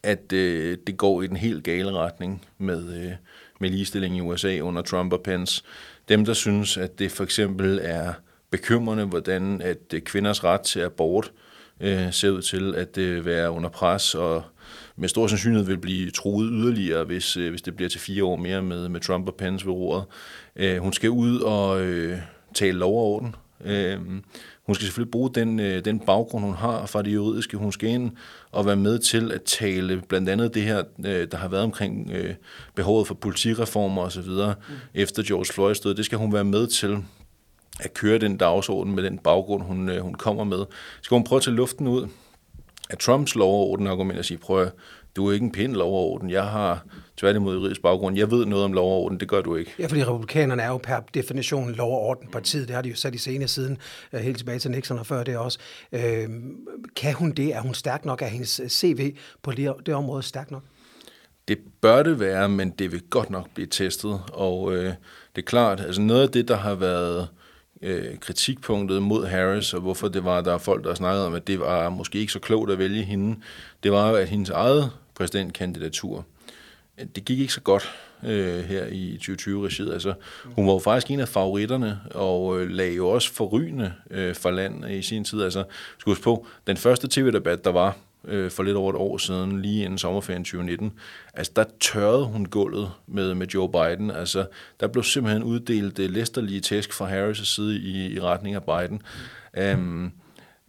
at 0.03 0.33
øh, 0.33 0.79
det 0.87 0.97
går 0.97 1.23
i 1.23 1.27
den 1.27 1.37
helt 1.37 1.65
gale 1.65 1.93
retning 1.93 2.45
med, 2.59 3.05
øh, 3.05 3.13
med 3.61 3.71
ligestilling 3.71 4.17
i 4.17 4.21
USA 4.21 4.61
under 4.61 4.83
Trump 4.83 5.13
og 5.13 5.23
Pence. 5.23 5.63
Dem, 6.09 6.25
der 6.25 6.33
synes, 6.33 6.77
at 6.77 6.99
det 6.99 7.13
for 7.13 7.25
eksempel 7.25 7.81
er 7.83 8.13
bekymrende, 8.51 9.05
hvordan 9.05 9.61
at 9.61 9.95
øh, 9.95 10.01
kvinders 10.01 10.45
ret 10.45 10.61
til 10.61 10.81
abort 10.81 11.33
øh, 11.81 12.13
ser 12.13 12.31
ud 12.31 12.43
til 12.43 12.75
at 12.75 12.99
øh, 12.99 13.27
være 13.27 13.51
under 13.51 13.69
pres 13.69 14.15
og 14.15 14.43
med 14.97 15.09
stor 15.09 15.27
sandsynlighed 15.27 15.67
vil 15.67 15.79
blive 15.79 16.11
truet 16.11 16.51
yderligere, 16.53 17.05
hvis, 17.05 17.37
øh, 17.37 17.51
hvis 17.51 17.63
det 17.63 17.77
bliver 17.77 17.89
til 17.89 18.01
fire 18.01 18.25
år 18.25 18.37
mere 18.37 18.63
med, 18.63 18.89
med 18.89 19.01
Trump 19.01 19.29
og 19.29 19.35
Pence 19.35 19.67
ved 19.67 19.73
roret. 19.73 20.05
Øh, 20.57 20.79
hun 20.79 20.93
skal 20.93 21.11
ud 21.11 21.41
og 21.41 21.83
øh, 21.83 22.19
tale 22.55 22.79
lov 22.79 22.99
og 22.99 23.05
orden 23.05 23.35
Øh, 23.65 23.99
hun 24.67 24.75
skal 24.75 24.85
selvfølgelig 24.85 25.11
bruge 25.11 25.31
den, 25.35 25.61
øh, 25.61 25.85
den 25.85 26.01
baggrund, 26.01 26.45
hun 26.45 26.55
har 26.55 26.87
fra 26.87 27.03
det 27.03 27.15
juridiske. 27.15 27.57
Hun 27.57 27.73
skal 27.73 27.89
ind 27.89 28.11
og 28.51 28.67
være 28.67 28.77
med 28.77 28.99
til 28.99 29.33
at 29.33 29.43
tale 29.43 30.03
blandt 30.09 30.29
andet 30.29 30.55
det 30.55 30.63
her, 30.63 30.83
øh, 31.07 31.27
der 31.31 31.37
har 31.37 31.49
været 31.49 31.65
omkring 31.65 32.11
øh, 32.11 32.35
behovet 32.75 33.07
for 33.07 33.15
politireformer 33.15 34.03
osv. 34.03 34.23
Mm. 34.23 34.75
efter 34.95 35.23
George 35.23 35.53
Floyd 35.53 35.75
stod. 35.75 35.95
Det 35.95 36.05
skal 36.05 36.19
hun 36.19 36.33
være 36.33 36.45
med 36.45 36.67
til 36.67 36.99
at 37.81 37.95
køre 37.95 38.19
den 38.19 38.37
dagsorden 38.37 38.95
med 38.95 39.03
den 39.03 39.19
baggrund, 39.19 39.63
hun, 39.63 39.89
øh, 39.89 40.03
hun 40.03 40.15
kommer 40.15 40.45
med. 40.45 40.65
Skal 41.03 41.15
hun 41.15 41.25
prøve 41.25 41.37
at 41.37 41.43
tage 41.43 41.57
luften 41.57 41.89
ud 41.89 42.09
af 42.91 42.99
Trumps 42.99 43.35
lov 43.35 43.63
og 43.63 43.71
orden 43.71 43.87
argument 43.87 44.19
og 44.19 44.25
sige, 44.25 44.39
prøv 44.39 44.63
at 44.63 44.73
du 45.17 45.29
er 45.29 45.33
ikke 45.33 45.45
en 45.45 45.53
pind 45.53 45.73
lov 45.73 45.93
og 45.93 46.13
orden. 46.13 46.31
Jeg 46.31 46.45
har 46.45 46.85
tværtimod 47.17 47.55
juridisk 47.55 47.83
baggrund. 47.83 48.17
Jeg 48.17 48.31
ved 48.31 48.47
noget 48.47 48.65
om 48.65 48.73
lov 48.73 48.93
og 48.93 48.99
orden, 48.99 49.21
det 49.21 49.29
gør 49.29 49.41
du 49.41 49.57
ikke. 49.57 49.75
Ja, 49.79 49.87
fordi 49.87 50.05
republikanerne 50.05 50.63
er 50.63 50.69
jo 50.69 50.79
per 50.79 51.01
definition 51.15 51.73
lov 51.73 51.93
og 51.93 52.01
orden 52.01 52.29
partiet. 52.29 52.69
Det 52.69 52.75
har 52.75 52.83
de 52.83 52.89
jo 52.89 52.97
sat 52.97 53.15
i 53.15 53.19
scene 53.19 53.49
siden, 53.49 53.79
uh, 54.13 54.21
helt 54.21 54.39
tilbage 54.39 54.59
til 54.59 54.71
Nixon 54.71 54.99
og 54.99 55.07
før 55.07 55.25
det 55.25 55.37
også. 55.37 55.59
Uh, 55.93 56.01
kan 56.97 57.15
hun 57.15 57.33
det? 57.33 57.55
Er 57.55 57.61
hun 57.61 57.75
stærk 57.75 58.05
nok? 58.05 58.23
Er 58.23 58.27
hendes 58.27 58.61
CV 58.69 59.17
på 59.43 59.53
det, 59.53 59.75
det 59.87 59.95
område 59.95 60.23
stærk 60.23 60.51
nok? 60.51 60.63
Det 61.49 61.59
bør 61.81 62.03
det 62.03 62.21
være, 62.21 62.49
men 62.49 62.71
det 62.71 62.93
vil 62.93 63.03
godt 63.11 63.31
nok 63.31 63.51
blive 63.55 63.67
testet. 63.67 64.21
Og 64.33 64.75
øh, 64.75 64.85
det 65.37 65.43
er 65.43 65.47
klart, 65.47 65.81
altså 65.81 66.01
noget 66.01 66.23
af 66.23 66.29
det, 66.29 66.49
der 66.49 66.57
har 66.57 66.75
været 66.75 67.29
øh, 67.83 68.19
kritikpunktet 68.19 69.03
mod 69.03 69.27
Harris, 69.27 69.75
og 69.75 69.81
hvorfor 69.81 70.09
det 70.09 70.25
var, 70.25 70.41
der 70.41 70.55
er 70.55 70.59
folk, 70.59 70.85
der 70.85 70.95
snakkede 70.95 71.27
om, 71.27 71.35
at 71.35 71.47
det 71.47 71.61
var 71.61 71.91
måske 71.91 72.19
ikke 72.19 72.33
så 72.33 72.39
klogt 72.39 72.71
at 72.71 72.79
vælge 72.79 73.03
hende, 73.03 73.41
det 73.83 73.93
var 73.93 74.11
jo, 74.11 74.17
at 74.17 74.29
hendes 74.29 74.51
eget 74.51 74.91
præsidentkandidatur, 75.15 76.27
det 77.15 77.25
gik 77.25 77.39
ikke 77.39 77.53
så 77.53 77.61
godt 77.61 77.93
øh, 78.25 78.65
her 78.65 78.87
i 78.87 79.19
2020-regiet. 79.23 79.93
Altså, 79.93 80.15
hun 80.45 80.67
var 80.67 80.73
jo 80.73 80.79
faktisk 80.79 81.11
en 81.11 81.21
af 81.21 81.29
favoritterne, 81.29 82.01
og 82.15 82.61
øh, 82.61 82.71
lagde 82.71 82.95
jo 82.95 83.09
også 83.09 83.33
forrygende 83.33 83.93
øh, 84.11 84.35
for 84.35 84.51
land 84.51 84.91
i 84.91 85.03
sin 85.03 85.25
tid. 85.25 85.43
Altså, 85.43 85.65
skal 85.99 86.17
på, 86.23 86.47
den 86.67 86.77
første 86.77 87.09
tv-debat, 87.11 87.65
der 87.65 87.73
var 87.73 87.97
øh, 88.25 88.51
for 88.51 88.63
lidt 88.63 88.77
over 88.77 88.91
et 88.91 88.97
år 88.97 89.19
siden, 89.19 89.63
lige 89.63 89.85
inden 89.85 89.99
sommerferien 89.99 90.45
2019, 90.45 90.93
altså 91.35 91.53
der 91.57 91.65
tørrede 91.81 92.25
hun 92.25 92.47
gulvet 92.47 92.91
med, 93.07 93.35
med 93.35 93.47
Joe 93.47 93.71
Biden. 93.73 94.11
Altså, 94.11 94.47
der 94.81 94.87
blev 94.87 95.05
simpelthen 95.05 95.43
uddelt 95.43 95.99
øh, 95.99 96.11
læsterlige 96.11 96.61
tæsk 96.61 96.93
fra 96.93 97.11
Harris' 97.11 97.45
side 97.45 97.79
i, 97.79 98.13
i 98.15 98.21
retning 98.21 98.55
af 98.55 98.63
Biden. 98.63 99.03
Um, 99.75 100.13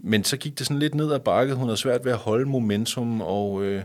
men 0.06 0.24
så 0.24 0.38
gik 0.38 0.60
det 0.60 0.68
sådan 0.68 0.80
lidt 0.80 0.96
ned 0.96 1.12
ad 1.12 1.20
bakket. 1.20 1.56
Hun 1.56 1.68
havde 1.68 1.78
svært 1.78 2.06
ved 2.06 2.12
at 2.12 2.18
holde 2.18 2.46
momentum, 2.46 3.22
og 3.22 3.64
øh, 3.64 3.84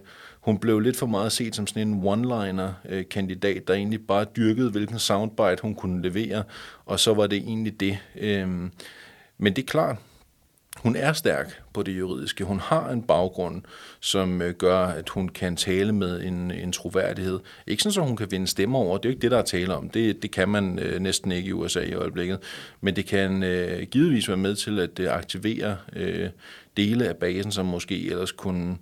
hun 0.48 0.58
blev 0.58 0.80
lidt 0.80 0.96
for 0.96 1.06
meget 1.06 1.32
set 1.32 1.56
som 1.56 1.66
sådan 1.66 1.88
en 1.88 2.02
one-liner-kandidat, 2.04 3.56
øh, 3.56 3.62
der 3.66 3.74
egentlig 3.74 4.06
bare 4.06 4.24
dyrkede, 4.36 4.70
hvilken 4.70 4.98
soundbite 4.98 5.62
hun 5.62 5.74
kunne 5.74 6.02
levere, 6.02 6.42
og 6.86 7.00
så 7.00 7.14
var 7.14 7.26
det 7.26 7.38
egentlig 7.38 7.80
det. 7.80 7.98
Øhm, 8.16 8.72
men 9.38 9.56
det 9.56 9.62
er 9.62 9.66
klart, 9.66 9.96
hun 10.76 10.96
er 10.96 11.12
stærk 11.12 11.62
på 11.74 11.82
det 11.82 11.98
juridiske. 11.98 12.44
Hun 12.44 12.60
har 12.60 12.90
en 12.90 13.02
baggrund, 13.02 13.62
som 14.00 14.42
øh, 14.42 14.54
gør, 14.54 14.78
at 14.78 15.08
hun 15.08 15.28
kan 15.28 15.56
tale 15.56 15.92
med 15.92 16.22
en, 16.22 16.50
en 16.50 16.72
troværdighed. 16.72 17.40
Ikke 17.66 17.82
sådan, 17.82 18.02
at 18.02 18.08
hun 18.08 18.16
kan 18.16 18.30
vinde 18.30 18.46
stemmer 18.46 18.78
over. 18.78 18.98
Det 18.98 19.04
er 19.04 19.10
jo 19.10 19.12
ikke 19.12 19.22
det, 19.22 19.30
der 19.30 19.38
er 19.38 19.42
tale 19.42 19.74
om. 19.74 19.90
Det, 19.90 20.22
det 20.22 20.30
kan 20.30 20.48
man 20.48 20.78
øh, 20.78 21.00
næsten 21.00 21.32
ikke 21.32 21.48
i 21.48 21.52
USA 21.52 21.80
i 21.80 21.94
øjeblikket. 21.94 22.38
Men 22.80 22.96
det 22.96 23.06
kan 23.06 23.42
øh, 23.42 23.82
givetvis 23.82 24.28
være 24.28 24.36
med 24.36 24.54
til 24.54 24.80
at 24.80 24.98
øh, 25.00 25.12
aktivere 25.12 25.76
øh, 25.96 26.28
dele 26.76 27.08
af 27.08 27.16
basen, 27.16 27.52
som 27.52 27.66
måske 27.66 28.10
ellers 28.10 28.32
kunne 28.32 28.76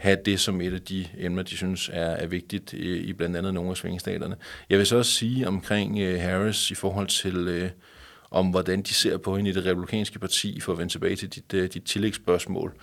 have 0.00 0.18
det 0.24 0.40
som 0.40 0.60
et 0.60 0.72
af 0.72 0.82
de 0.82 1.06
emner, 1.18 1.42
de 1.42 1.56
synes 1.56 1.90
er, 1.92 2.10
er 2.10 2.26
vigtigt 2.26 2.72
i, 2.72 2.96
i 2.96 3.12
blandt 3.12 3.36
andet 3.36 3.54
nogle 3.54 3.70
af 3.70 3.76
svingstaterne. 3.76 4.36
Jeg 4.70 4.78
vil 4.78 4.86
så 4.86 4.96
også 4.96 5.12
sige 5.12 5.48
omkring 5.48 5.98
øh, 5.98 6.20
Harris 6.20 6.70
i 6.70 6.74
forhold 6.74 7.06
til... 7.06 7.48
Øh, 7.48 7.70
om 8.30 8.46
hvordan 8.50 8.82
de 8.82 8.94
ser 8.94 9.16
på 9.16 9.36
hende 9.36 9.50
i 9.50 9.52
det 9.52 9.66
republikanske 9.66 10.18
parti, 10.18 10.60
for 10.60 10.72
at 10.72 10.78
vende 10.78 10.92
tilbage 10.92 11.16
til 11.16 11.28
dit, 11.28 11.54
øh, 11.54 11.68
dit 11.72 11.84
tillægsspørgsmål. 11.84 12.74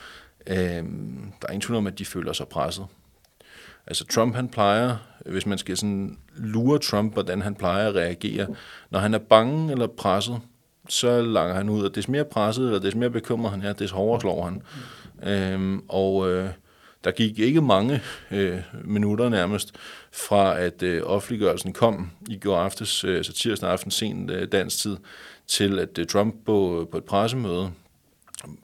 Øh, 0.47 0.57
der 0.57 1.47
er 1.47 1.51
ingen 1.51 1.61
tvivl 1.61 1.77
om, 1.77 1.87
at 1.87 1.99
de 1.99 2.05
føler 2.05 2.33
sig 2.33 2.47
presset. 2.47 2.85
Altså 3.87 4.05
Trump, 4.05 4.35
han 4.35 4.49
plejer, 4.49 4.97
hvis 5.25 5.45
man 5.45 5.57
skal 5.57 5.77
sådan 5.77 6.17
lure 6.35 6.79
Trump, 6.79 7.13
hvordan 7.13 7.41
han 7.41 7.55
plejer 7.55 7.87
at 7.87 7.95
reagere, 7.95 8.47
når 8.89 8.99
han 8.99 9.13
er 9.13 9.17
bange 9.17 9.71
eller 9.71 9.87
presset, 9.87 10.39
så 10.89 11.21
langer 11.21 11.55
han 11.55 11.69
ud, 11.69 11.83
og 11.83 11.95
des 11.95 12.07
mere 12.07 12.25
presset 12.25 12.65
eller 12.65 12.79
des 12.79 12.95
mere 12.95 13.09
bekymret 13.09 13.51
han 13.51 13.61
er, 13.61 13.73
des 13.73 13.91
hårdere 13.91 14.21
slår 14.21 14.43
han. 14.43 14.61
Øhm, 15.23 15.83
og 15.87 16.31
øh, 16.31 16.49
der 17.03 17.11
gik 17.11 17.39
ikke 17.39 17.61
mange 17.61 18.01
øh, 18.31 18.59
minutter 18.83 19.29
nærmest 19.29 19.73
fra, 20.11 20.59
at 20.59 20.83
øh, 20.83 21.01
offentliggørelsen 21.05 21.73
kom 21.73 22.11
i 22.29 22.37
går 22.37 22.57
aftes, 22.57 23.03
øh, 23.03 23.23
så 23.23 23.33
tirsdag 23.33 23.69
aften, 23.69 23.91
sen 23.91 24.29
øh, 24.29 24.47
dansk 24.51 24.77
tid, 24.77 24.97
til 25.47 25.79
at 25.79 25.97
øh, 25.97 26.05
Trump 26.05 26.35
på, 26.45 26.87
på 26.91 26.97
et 26.97 27.03
pressemøde 27.03 27.71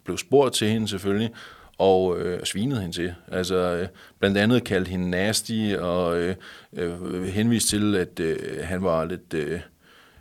blev 0.03 0.17
spurgt 0.17 0.53
til 0.55 0.67
hende 0.67 0.87
selvfølgelig, 0.87 1.31
og 1.77 2.17
øh, 2.17 2.43
svinede 2.43 2.81
hende 2.81 2.95
til. 2.95 3.13
Altså 3.31 3.55
øh, 3.55 3.87
blandt 4.19 4.37
andet 4.37 4.63
kaldte 4.63 4.89
hende 4.89 5.09
nasty, 5.09 5.73
og 5.79 6.17
øh, 6.17 6.35
øh, 6.73 7.23
henviste 7.23 7.69
til, 7.69 7.95
at 7.95 8.19
øh, 8.19 8.37
han 8.63 8.83
var 8.83 9.05
lidt... 9.05 9.33
Øh, 9.33 9.59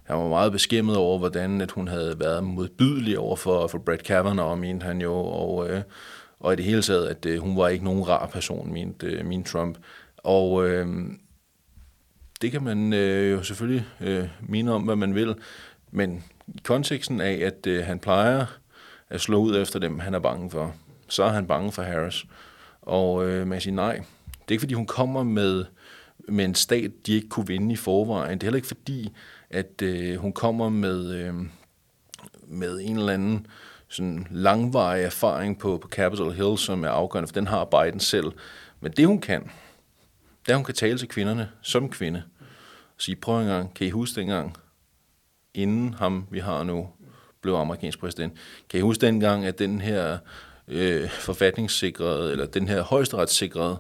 han 0.02 0.16
var 0.16 0.28
meget 0.28 0.52
beskæmmet 0.52 0.97
over, 0.97 1.19
hvordan 1.19 1.61
at 1.61 1.71
hun 1.71 1.88
havde 1.88 2.21
været 2.21 2.45
modbydelig 2.45 3.19
over 3.19 3.37
for, 3.37 3.66
for 3.66 3.78
Brad 3.78 3.99
Kavanaugh, 3.99 4.59
mente 4.59 4.85
han 4.85 5.00
jo, 5.00 5.14
og, 5.14 5.71
øh, 5.71 5.83
og 6.43 6.53
i 6.53 6.57
det 6.57 6.65
hele 6.65 6.83
taget, 6.83 7.07
at 7.07 7.27
øh, 7.27 7.41
hun 7.41 7.57
var 7.57 7.69
ikke 7.69 7.85
nogen 7.85 8.09
rar 8.09 8.27
person, 8.27 8.73
mente, 8.73 9.07
øh, 9.07 9.27
min 9.27 9.45
Trump. 9.45 9.79
Og 10.17 10.69
øh, 10.69 10.87
det 12.43 12.53
kan 12.53 12.63
man 12.63 12.93
øh, 12.93 13.33
jo 13.33 13.43
selvfølgelig 13.43 13.87
øh, 14.01 14.29
mene 14.41 14.73
om, 14.73 14.83
hvad 14.83 14.97
man 14.97 15.15
vil, 15.15 15.35
men 15.91 16.25
i 16.49 16.61
konteksten 16.65 17.21
af, 17.21 17.33
at 17.33 17.67
øh, 17.67 17.85
han 17.85 17.99
plejer 17.99 18.47
at 19.11 19.21
slå 19.21 19.39
ud 19.39 19.57
efter 19.57 19.79
dem, 19.79 19.99
han 19.99 20.15
er 20.15 20.19
bange 20.19 20.51
for, 20.51 20.75
så 21.09 21.25
er 21.25 21.29
han 21.29 21.47
bange 21.47 21.73
for 21.73 21.83
Harris. 21.83 22.25
Og 22.83 23.29
øh, 23.29 23.47
man 23.47 23.61
siger 23.61 23.75
nej. 23.75 23.95
Det 23.95 24.49
er 24.49 24.53
ikke, 24.53 24.61
fordi 24.61 24.75
hun 24.75 24.87
kommer 24.87 25.23
med, 25.23 25.65
med 26.29 26.45
en 26.45 26.55
stat, 26.55 26.91
de 27.07 27.15
ikke 27.15 27.29
kunne 27.29 27.47
vinde 27.47 27.73
i 27.73 27.77
forvejen. 27.77 28.39
Det 28.39 28.43
er 28.43 28.47
heller 28.47 28.57
ikke 28.57 28.69
fordi, 28.69 29.13
at 29.51 29.83
øh, 29.83 30.17
hun 30.17 30.33
kommer 30.33 30.69
med, 30.69 31.15
øh, 31.15 31.35
med 32.47 32.81
en 32.83 32.99
eller 32.99 33.13
anden 33.13 33.47
sådan 33.93 34.27
langvarig 34.31 35.05
erfaring 35.05 35.59
på, 35.59 35.79
på 35.79 35.89
Capitol 35.89 36.33
Hill, 36.33 36.59
som 36.59 36.85
er 36.85 36.89
afgørende, 36.89 37.29
for 37.29 37.35
den 37.35 37.47
har 37.47 37.65
Biden 37.65 38.01
selv. 38.01 38.33
Men 38.81 38.93
det 38.93 39.07
hun 39.07 39.21
kan, 39.21 39.51
det 40.47 40.53
er, 40.53 40.57
hun 40.57 40.65
kan 40.65 40.75
tale 40.75 40.99
til 40.99 41.09
kvinderne 41.09 41.51
som 41.63 41.91
kvinde. 41.91 42.23
Og 42.97 43.03
sige, 43.03 43.17
prøv 43.17 43.41
en 43.41 43.47
gang, 43.47 43.75
kan 43.75 43.87
I 43.87 43.91
huske 43.91 44.21
dengang, 44.21 44.57
inden 45.55 45.95
ham, 45.95 46.27
vi 46.31 46.39
har 46.39 46.63
nu, 46.63 46.89
blev 47.41 47.55
amerikansk 47.55 47.99
præsident. 47.99 48.33
Kan 48.69 48.79
I 48.79 48.83
huske 48.83 49.07
dengang, 49.07 49.45
at 49.45 49.59
den 49.59 49.81
her 49.81 50.19
øh, 50.69 51.11
forfatningssikrede, 51.11 52.33
eller 52.33 52.47
den 52.47 52.69
her 52.69 52.83
højesteretssikrede 52.83 53.79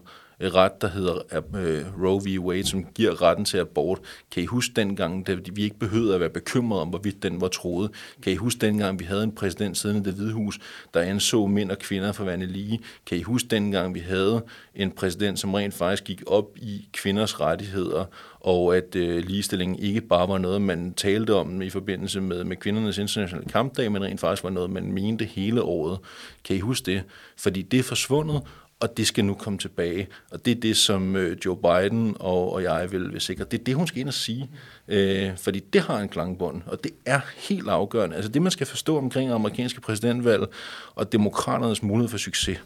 ret, 0.48 0.82
der 0.82 0.88
hedder 0.88 1.18
øh, 1.56 2.04
Roe 2.04 2.22
v. 2.24 2.38
Wade, 2.38 2.66
som 2.66 2.84
giver 2.84 3.22
retten 3.22 3.44
til 3.44 3.58
abort. 3.58 3.98
Kan 4.30 4.42
I 4.42 4.46
huske 4.46 4.72
dengang, 4.76 5.26
da 5.26 5.36
vi 5.52 5.62
ikke 5.62 5.78
behøvede 5.78 6.14
at 6.14 6.20
være 6.20 6.30
bekymrede 6.30 6.82
om, 6.82 6.88
hvorvidt 6.88 7.22
den 7.22 7.40
var 7.40 7.48
troet? 7.48 7.90
Kan 8.22 8.32
I 8.32 8.36
huske 8.36 8.60
dengang, 8.60 8.98
vi 8.98 9.04
havde 9.04 9.22
en 9.22 9.34
præsident 9.34 9.78
siden 9.78 9.96
i 9.96 10.00
det 10.00 10.14
hvide 10.14 10.32
hus, 10.32 10.58
der 10.94 11.00
anså 11.00 11.46
mænd 11.46 11.70
og 11.70 11.78
kvinder 11.78 12.12
for 12.12 12.24
værende 12.24 12.46
lige? 12.46 12.80
Kan 13.06 13.18
I 13.18 13.22
huske 13.22 13.48
dengang, 13.48 13.94
vi 13.94 14.00
havde 14.00 14.42
en 14.74 14.90
præsident, 14.90 15.38
som 15.38 15.54
rent 15.54 15.74
faktisk 15.74 16.04
gik 16.04 16.22
op 16.26 16.56
i 16.56 16.88
kvinders 16.92 17.40
rettigheder, 17.40 18.04
og 18.40 18.76
at 18.76 18.96
øh, 18.96 19.24
ligestillingen 19.24 19.78
ikke 19.78 20.00
bare 20.00 20.28
var 20.28 20.38
noget, 20.38 20.62
man 20.62 20.94
talte 20.94 21.34
om 21.34 21.62
i 21.62 21.70
forbindelse 21.70 22.20
med, 22.20 22.44
med 22.44 22.56
kvindernes 22.56 22.98
internationale 22.98 23.48
kampdag, 23.48 23.92
men 23.92 24.02
rent 24.02 24.20
faktisk 24.20 24.44
var 24.44 24.50
noget, 24.50 24.70
man 24.70 24.92
mente 24.92 25.24
hele 25.24 25.62
året. 25.62 25.98
Kan 26.44 26.56
I 26.56 26.60
huske 26.60 26.92
det? 26.92 27.02
Fordi 27.36 27.62
det 27.62 27.78
er 27.78 27.82
forsvundet, 27.82 28.42
og 28.82 28.96
det 28.96 29.06
skal 29.06 29.24
nu 29.24 29.34
komme 29.34 29.58
tilbage. 29.58 30.08
Og 30.30 30.44
det 30.44 30.50
er 30.50 30.60
det, 30.60 30.76
som 30.76 31.16
øh, 31.16 31.36
Joe 31.44 31.56
Biden 31.56 32.16
og, 32.20 32.52
og 32.52 32.62
jeg 32.62 32.92
vil, 32.92 33.12
vil 33.12 33.20
sikre. 33.20 33.44
Det 33.44 33.60
er 33.60 33.64
det, 33.64 33.74
hun 33.74 33.86
skal 33.86 34.00
ind 34.00 34.08
og 34.08 34.14
sige, 34.14 34.50
øh, 34.88 35.36
fordi 35.36 35.60
det 35.60 35.80
har 35.80 35.98
en 35.98 36.08
klangbund, 36.08 36.62
og 36.66 36.84
det 36.84 36.92
er 37.06 37.20
helt 37.36 37.68
afgørende. 37.68 38.16
Altså 38.16 38.32
det, 38.32 38.42
man 38.42 38.52
skal 38.52 38.66
forstå 38.66 38.98
omkring 38.98 39.30
amerikanske 39.30 39.80
præsidentvalg 39.80 40.46
og 40.94 41.12
demokraternes 41.12 41.82
mulighed 41.82 42.08
for 42.08 42.18
succes, 42.18 42.58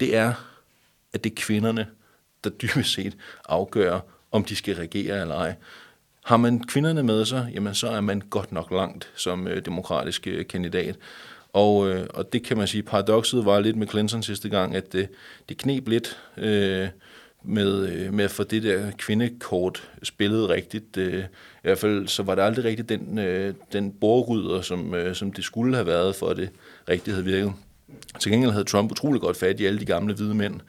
det 0.00 0.16
er, 0.16 0.32
at 1.12 1.24
det 1.24 1.30
er 1.30 1.36
kvinderne, 1.36 1.86
der 2.44 2.50
dybest 2.62 2.92
set 2.92 3.16
afgør, 3.48 4.00
om 4.30 4.44
de 4.44 4.56
skal 4.56 4.76
regere 4.76 5.20
eller 5.20 5.34
ej. 5.34 5.54
Har 6.24 6.36
man 6.36 6.64
kvinderne 6.64 7.02
med 7.02 7.24
sig, 7.24 7.50
jamen 7.54 7.74
så 7.74 7.88
er 7.88 8.00
man 8.00 8.20
godt 8.30 8.52
nok 8.52 8.70
langt 8.70 9.10
som 9.14 9.48
øh, 9.48 9.64
demokratisk 9.64 10.26
øh, 10.26 10.46
kandidat. 10.46 10.96
Og, 11.52 11.90
øh, 11.90 12.06
og 12.14 12.32
det 12.32 12.44
kan 12.44 12.56
man 12.56 12.66
sige, 12.66 12.82
paradokset 12.82 13.44
var 13.44 13.60
lidt 13.60 13.76
med 13.76 13.86
Clinton 13.86 14.22
sidste 14.22 14.48
gang, 14.48 14.76
at 14.76 14.92
det, 14.92 15.08
det 15.48 15.58
knep 15.58 15.88
lidt 15.88 16.18
øh, 16.36 16.88
med, 17.44 17.88
øh, 17.88 18.14
med 18.14 18.24
at 18.24 18.30
få 18.30 18.44
det 18.44 18.62
der 18.62 18.90
kvindekort 18.98 19.90
spillet 20.02 20.48
rigtigt. 20.48 20.96
Øh, 20.96 21.24
I 21.24 21.62
hvert 21.62 21.78
fald 21.78 22.08
så 22.08 22.22
var 22.22 22.34
det 22.34 22.42
aldrig 22.42 22.64
rigtigt 22.64 22.88
den, 22.88 23.18
øh, 23.18 23.54
den 23.72 23.92
borryder, 23.92 24.60
som, 24.60 24.94
øh, 24.94 25.14
som 25.14 25.32
det 25.32 25.44
skulle 25.44 25.74
have 25.74 25.86
været, 25.86 26.14
for 26.14 26.28
at 26.28 26.36
det 26.36 26.50
rigtigt 26.88 27.14
havde 27.14 27.24
virket. 27.24 27.52
Til 28.20 28.32
gengæld 28.32 28.50
havde 28.50 28.64
Trump 28.64 28.90
utrolig 28.90 29.20
godt 29.20 29.36
fat 29.36 29.60
i 29.60 29.66
alle 29.66 29.80
de 29.80 29.84
gamle 29.84 30.14
hvide 30.14 30.34
mænd, 30.34 30.60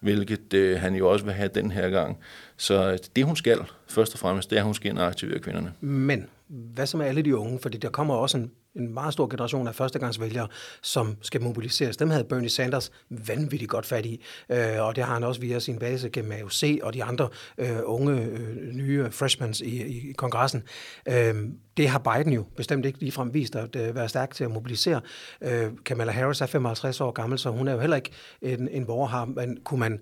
hvilket 0.00 0.54
øh, 0.54 0.80
han 0.80 0.94
jo 0.94 1.10
også 1.10 1.24
vil 1.24 1.34
have 1.34 1.50
den 1.54 1.70
her 1.70 1.90
gang. 1.90 2.18
Så 2.56 2.98
det 3.16 3.24
hun 3.24 3.36
skal, 3.36 3.58
først 3.88 4.14
og 4.14 4.18
fremmest, 4.18 4.50
det 4.50 4.56
er, 4.56 4.60
at 4.60 4.64
hun 4.64 4.74
skal 4.74 4.90
ind 4.90 4.98
og 4.98 5.06
aktivere 5.06 5.38
kvinderne. 5.38 5.72
Men 5.80 6.26
hvad 6.48 6.86
så 6.86 6.96
med 6.96 7.06
alle 7.06 7.22
de 7.22 7.36
unge? 7.36 7.58
Fordi 7.58 7.78
der 7.78 7.88
kommer 7.88 8.14
også 8.14 8.38
en 8.38 8.50
en 8.76 8.94
meget 8.94 9.12
stor 9.12 9.26
generation 9.26 9.68
af 9.68 9.74
førstegangsvælgere, 9.74 10.48
som 10.82 11.16
skal 11.22 11.42
mobiliseres. 11.42 11.96
Dem 11.96 12.10
havde 12.10 12.24
Bernie 12.24 12.48
Sanders 12.48 12.92
vanvittigt 13.10 13.70
godt 13.70 13.86
fat 13.86 14.06
i, 14.06 14.24
øh, 14.50 14.58
og 14.78 14.96
det 14.96 15.04
har 15.04 15.14
han 15.14 15.24
også 15.24 15.40
via 15.40 15.58
sin 15.58 15.78
base 15.78 16.10
gennem 16.10 16.32
AOC 16.32 16.78
og 16.82 16.94
de 16.94 17.04
andre 17.04 17.28
øh, 17.58 17.78
unge, 17.84 18.22
øh, 18.22 18.74
nye 18.74 19.10
freshmans 19.10 19.60
i, 19.60 19.82
i 19.82 20.12
kongressen. 20.12 20.62
Øh, 21.08 21.34
det 21.76 21.88
har 21.88 21.98
Biden 21.98 22.32
jo 22.32 22.44
bestemt 22.56 22.86
ikke 22.86 23.00
ligefrem 23.00 23.34
vist 23.34 23.56
at 23.56 23.76
øh, 23.76 23.94
være 23.94 24.08
stærk 24.08 24.34
til 24.34 24.44
at 24.44 24.50
mobilisere. 24.50 25.00
Øh, 25.42 25.70
Kamala 25.84 26.12
Harris 26.12 26.40
er 26.40 26.46
55 26.46 27.00
år 27.00 27.10
gammel, 27.10 27.38
så 27.38 27.50
hun 27.50 27.68
er 27.68 27.72
jo 27.72 27.80
heller 27.80 27.96
ikke 27.96 28.10
en, 28.42 28.68
en 28.68 28.86
borgerhar, 28.86 29.24
men 29.24 29.58
kunne 29.64 29.80
man 29.80 30.00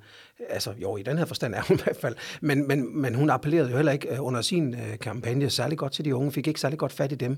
altså 0.48 0.72
jo, 0.82 0.96
i 0.96 1.02
den 1.02 1.18
her 1.18 1.24
forstand 1.24 1.54
er 1.54 1.62
hun 1.62 1.76
i 1.80 1.82
hvert 1.82 1.96
fald, 1.96 2.16
men, 2.40 2.68
men, 2.68 3.00
men 3.00 3.14
hun 3.14 3.30
appellerede 3.30 3.70
jo 3.70 3.76
heller 3.76 3.92
ikke 3.92 4.08
øh, 4.14 4.24
under 4.24 4.40
sin 4.40 4.74
øh, 4.74 4.98
kampagne 5.00 5.50
særlig 5.50 5.78
godt 5.78 5.92
til 5.92 6.04
de 6.04 6.14
unge, 6.14 6.32
fik 6.32 6.46
ikke 6.46 6.60
særlig 6.60 6.78
godt 6.78 6.92
fat 6.92 7.12
i 7.12 7.14
dem. 7.14 7.36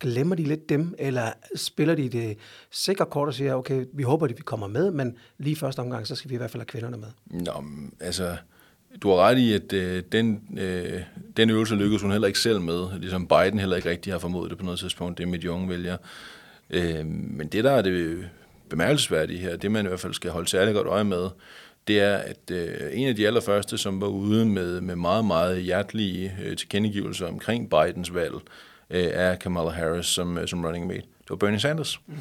Glemmer 0.00 0.36
de 0.36 0.42
lidt 0.42 0.68
dem, 0.68 0.94
eller 0.98 1.32
spiller 1.56 1.94
de 1.94 2.08
det 2.08 2.38
sikre 2.70 3.06
kort 3.06 3.28
og 3.28 3.34
siger, 3.34 3.54
okay, 3.54 3.84
vi 3.92 4.02
håber, 4.02 4.26
at 4.26 4.38
vi 4.38 4.42
kommer 4.42 4.66
med, 4.66 4.90
men 4.90 5.16
lige 5.38 5.56
første 5.56 5.80
omgang, 5.80 6.06
så 6.06 6.14
skal 6.14 6.30
vi 6.30 6.34
i 6.34 6.38
hvert 6.38 6.50
fald 6.50 6.60
have 6.60 6.66
kvinderne 6.66 6.96
med. 6.96 7.08
Nå, 7.26 7.64
altså, 8.00 8.36
du 9.02 9.08
har 9.08 9.16
ret 9.16 9.38
i, 9.38 9.52
at 9.52 9.72
øh, 9.72 10.02
den, 10.12 10.42
øh, 10.58 11.02
den 11.36 11.50
øvelse 11.50 11.74
lykkedes 11.74 12.02
hun 12.02 12.12
heller 12.12 12.26
ikke 12.26 12.38
selv 12.38 12.60
med, 12.60 12.98
ligesom 12.98 13.28
Biden 13.28 13.58
heller 13.58 13.76
ikke 13.76 13.90
rigtig 13.90 14.12
har 14.12 14.18
formodet 14.18 14.50
det 14.50 14.58
på 14.58 14.64
noget 14.64 14.80
tidspunkt, 14.80 15.18
det 15.18 15.28
med 15.28 15.38
de 15.38 15.50
unge 15.50 15.68
vælgere. 15.68 15.98
Øh, 16.70 17.06
men 17.06 17.48
det, 17.48 17.64
der 17.64 17.70
er 17.70 17.82
det 17.82 18.28
bemærkelsesværdige 18.68 19.38
her, 19.38 19.56
det 19.56 19.70
man 19.70 19.84
i 19.84 19.88
hvert 19.88 20.00
fald 20.00 20.14
skal 20.14 20.30
holde 20.30 20.48
særlig 20.48 20.74
godt 20.74 20.86
øje 20.86 21.04
med, 21.04 21.28
det 21.88 22.00
er, 22.00 22.16
at 22.16 22.50
øh, 22.50 22.90
en 22.92 23.08
af 23.08 23.16
de 23.16 23.26
allerførste, 23.26 23.78
som 23.78 24.00
var 24.00 24.06
ude 24.06 24.46
med, 24.46 24.80
med 24.80 24.96
meget, 24.96 25.24
meget 25.24 25.62
hjertelige 25.62 26.36
øh, 26.44 26.56
tilkendegivelser 26.56 27.26
omkring 27.26 27.70
Bidens 27.70 28.14
valg, 28.14 28.34
øh, 28.90 29.06
er 29.12 29.34
Kamala 29.34 29.70
Harris 29.70 30.06
som, 30.06 30.38
øh, 30.38 30.48
som 30.48 30.64
running 30.64 30.86
mate. 30.86 31.00
Det 31.00 31.30
var 31.30 31.36
Bernie 31.36 31.60
Sanders. 31.60 32.00
Mm. 32.06 32.14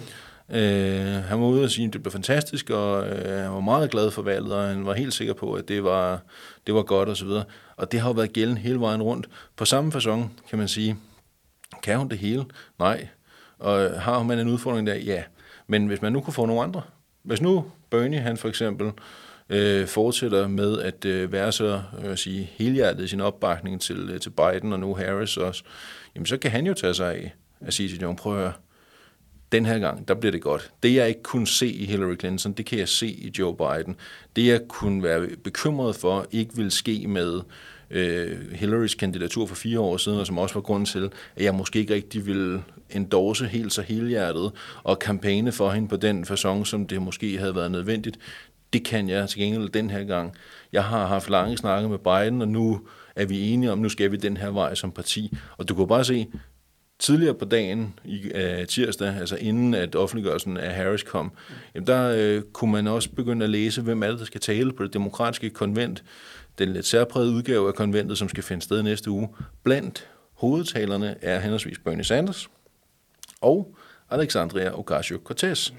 Øh, 0.56 1.24
han 1.24 1.42
var 1.42 1.48
ude 1.48 1.64
og 1.64 1.70
sige, 1.70 1.88
at 1.88 1.94
det 1.94 2.04
blev 2.04 2.12
fantastisk, 2.12 2.70
og 2.70 3.08
øh, 3.08 3.44
han 3.44 3.52
var 3.52 3.60
meget 3.60 3.92
glad 3.92 4.12
for 4.12 4.22
valget, 4.22 4.54
og 4.54 4.68
han 4.68 4.86
var 4.86 4.94
helt 4.94 5.14
sikker 5.14 5.34
på, 5.34 5.54
at 5.54 5.68
det 5.68 5.84
var, 5.84 6.22
det 6.68 6.76
var 6.76 6.84
godt 6.84 7.10
osv. 7.10 7.28
Og, 7.28 7.46
og 7.78 7.92
det 7.92 8.00
har 8.00 8.10
jo 8.10 8.14
været 8.14 8.34
gældende 8.34 8.62
hele 8.62 8.80
vejen 8.80 9.02
rundt. 9.02 9.30
På 9.56 9.66
samme 9.66 9.92
façon 9.92 10.22
kan 10.50 10.60
man 10.60 10.68
sige, 10.68 10.98
kan 11.84 11.98
hun 11.98 12.08
det 12.08 12.18
hele? 12.18 12.46
Nej. 12.80 13.08
Og 13.60 14.02
har 14.02 14.24
man 14.24 14.40
en 14.40 14.50
udfordring 14.50 14.88
der? 14.88 14.96
Ja. 14.96 15.24
Men 15.68 15.88
hvis 15.88 16.02
man 16.02 16.14
nu 16.14 16.22
kunne 16.22 16.34
få 16.34 16.46
nogle 16.46 16.64
andre, 16.64 16.82
hvis 17.24 17.42
nu 17.42 17.66
Bernie 17.90 18.20
han 18.20 18.38
for 18.38 18.50
eksempel 18.50 18.92
øh, 19.50 19.88
fortsætter 19.88 20.48
med 20.48 20.80
at 20.80 21.06
øh, 21.06 21.32
være 21.32 21.52
så 21.52 21.82
øh, 22.06 22.18
sige, 22.18 22.50
helhjertet 22.54 23.04
i 23.04 23.08
sin 23.08 23.22
opbakning 23.22 23.82
til, 23.82 24.10
øh, 24.10 24.20
til 24.20 24.30
Biden 24.30 24.74
og 24.74 24.80
nu 24.80 24.96
Harris 24.96 25.38
også, 25.38 25.64
jamen 26.16 26.26
så 26.26 26.38
kan 26.38 26.52
han 26.52 26.68
jo 26.68 26.74
tage 26.74 26.94
sig 26.94 27.16
af 27.16 27.34
at 27.62 27.74
sige 27.74 27.90
til 27.90 28.00
John, 28.02 28.16
prøv 28.16 28.34
at 28.34 28.40
høre, 28.40 28.54
den 29.52 29.66
her 29.66 29.80
gang, 29.80 30.08
der 30.08 30.14
bliver 30.14 30.32
det 30.32 30.42
godt. 30.42 30.72
Det 30.84 30.96
jeg 30.96 31.08
ikke 31.08 31.24
kunne 31.24 31.48
se 31.48 31.68
i 31.68 31.86
Hillary 31.86 32.16
Clinton, 32.20 32.54
det 32.54 32.66
kan 32.66 32.80
jeg 32.80 32.90
se 32.90 33.08
i 33.08 33.34
Joe 33.40 33.56
Biden. 33.56 33.96
Det 34.36 34.48
jeg 34.48 34.62
kunne 34.68 35.04
være 35.04 35.28
bekymret 35.44 35.96
for, 35.96 36.26
ikke 36.32 36.56
vil 36.56 36.72
ske 36.72 37.08
med 37.08 37.42
øh, 37.90 38.52
Hillarys 38.52 38.96
kandidatur 38.96 39.46
for 39.46 39.56
fire 39.56 39.80
år 39.80 39.98
siden, 39.98 40.20
og 40.20 40.28
som 40.28 40.38
også 40.38 40.54
var 40.54 40.62
grund 40.62 40.86
til, 40.86 41.10
at 41.36 41.44
jeg 41.44 41.56
måske 41.56 41.80
ikke 41.80 41.94
rigtig 41.94 42.26
ville 42.26 42.64
endorse 42.90 43.46
helt 43.46 43.74
så 43.74 43.82
helhjertet 43.82 44.52
og 44.84 45.00
kampagne 45.00 45.52
for 45.52 45.72
hende 45.72 45.88
på 45.88 45.96
den 45.96 46.24
façon, 46.24 46.66
som 46.66 46.88
det 46.88 47.02
måske 47.02 47.38
havde 47.38 47.56
været 47.56 47.72
nødvendigt. 47.72 48.20
Det 48.74 48.86
kan 48.86 49.10
jeg 49.10 49.30
til 49.30 49.40
gengæld 49.40 49.70
den 49.70 49.90
her 49.90 50.04
gang. 50.04 50.36
Jeg 50.72 50.84
har 50.84 51.08
haft 51.08 51.30
lange 51.30 51.58
snakke 51.58 51.90
med 51.90 51.98
Biden, 51.98 52.42
og 52.42 52.48
nu 52.48 52.82
er 53.16 53.26
vi 53.26 53.50
enige 53.50 53.72
om, 53.72 53.78
nu 53.78 53.90
skal 53.90 54.12
vi 54.12 54.18
den 54.18 54.38
her 54.38 54.50
vej 54.50 54.76
som 54.76 54.92
parti. 54.92 55.34
Og 55.58 55.70
du 55.70 55.76
kan 55.76 55.88
bare 55.88 56.06
se, 56.06 56.28
tidligere 57.00 57.34
på 57.34 57.46
dagen 57.46 58.00
i 58.06 58.32
øh, 58.36 58.68
tirsdag, 58.68 59.16
altså 59.20 59.36
inden 59.36 59.74
at 59.74 59.96
offentliggørelsen 59.96 60.58
af 60.58 60.76
Harris 60.76 61.04
kom, 61.04 61.32
jamen 61.76 61.88
der 61.88 62.16
øh, 62.18 62.42
kunne 62.42 62.72
man 62.72 62.88
også 62.88 63.10
begynde 63.10 63.44
at 63.44 63.50
læse, 63.50 63.82
hvem 63.82 64.04
er 64.04 64.08
det, 64.08 64.20
der 64.20 64.26
skal 64.26 64.42
tale 64.42 64.74
på 64.74 64.84
det 64.84 64.94
demokratiske 64.94 65.50
konvent, 65.50 66.04
den 66.60 66.74
lidt 66.74 66.86
særprægede 66.86 67.32
udgave 67.32 67.68
af 67.68 67.76
konventet, 67.76 68.18
som 68.18 68.30
skal 68.30 68.44
finde 68.44 68.62
sted 68.62 68.84
næste 68.84 69.12
uge. 69.12 69.30
Blandt 69.64 70.08
hovedtalerne 70.34 71.16
er 71.22 71.40
henholdsvis 71.40 71.80
Bernie 71.80 72.04
Sanders 72.04 72.50
og 73.42 73.76
Alexandria 74.10 74.72
Ocasio-Cortez. 74.72 75.74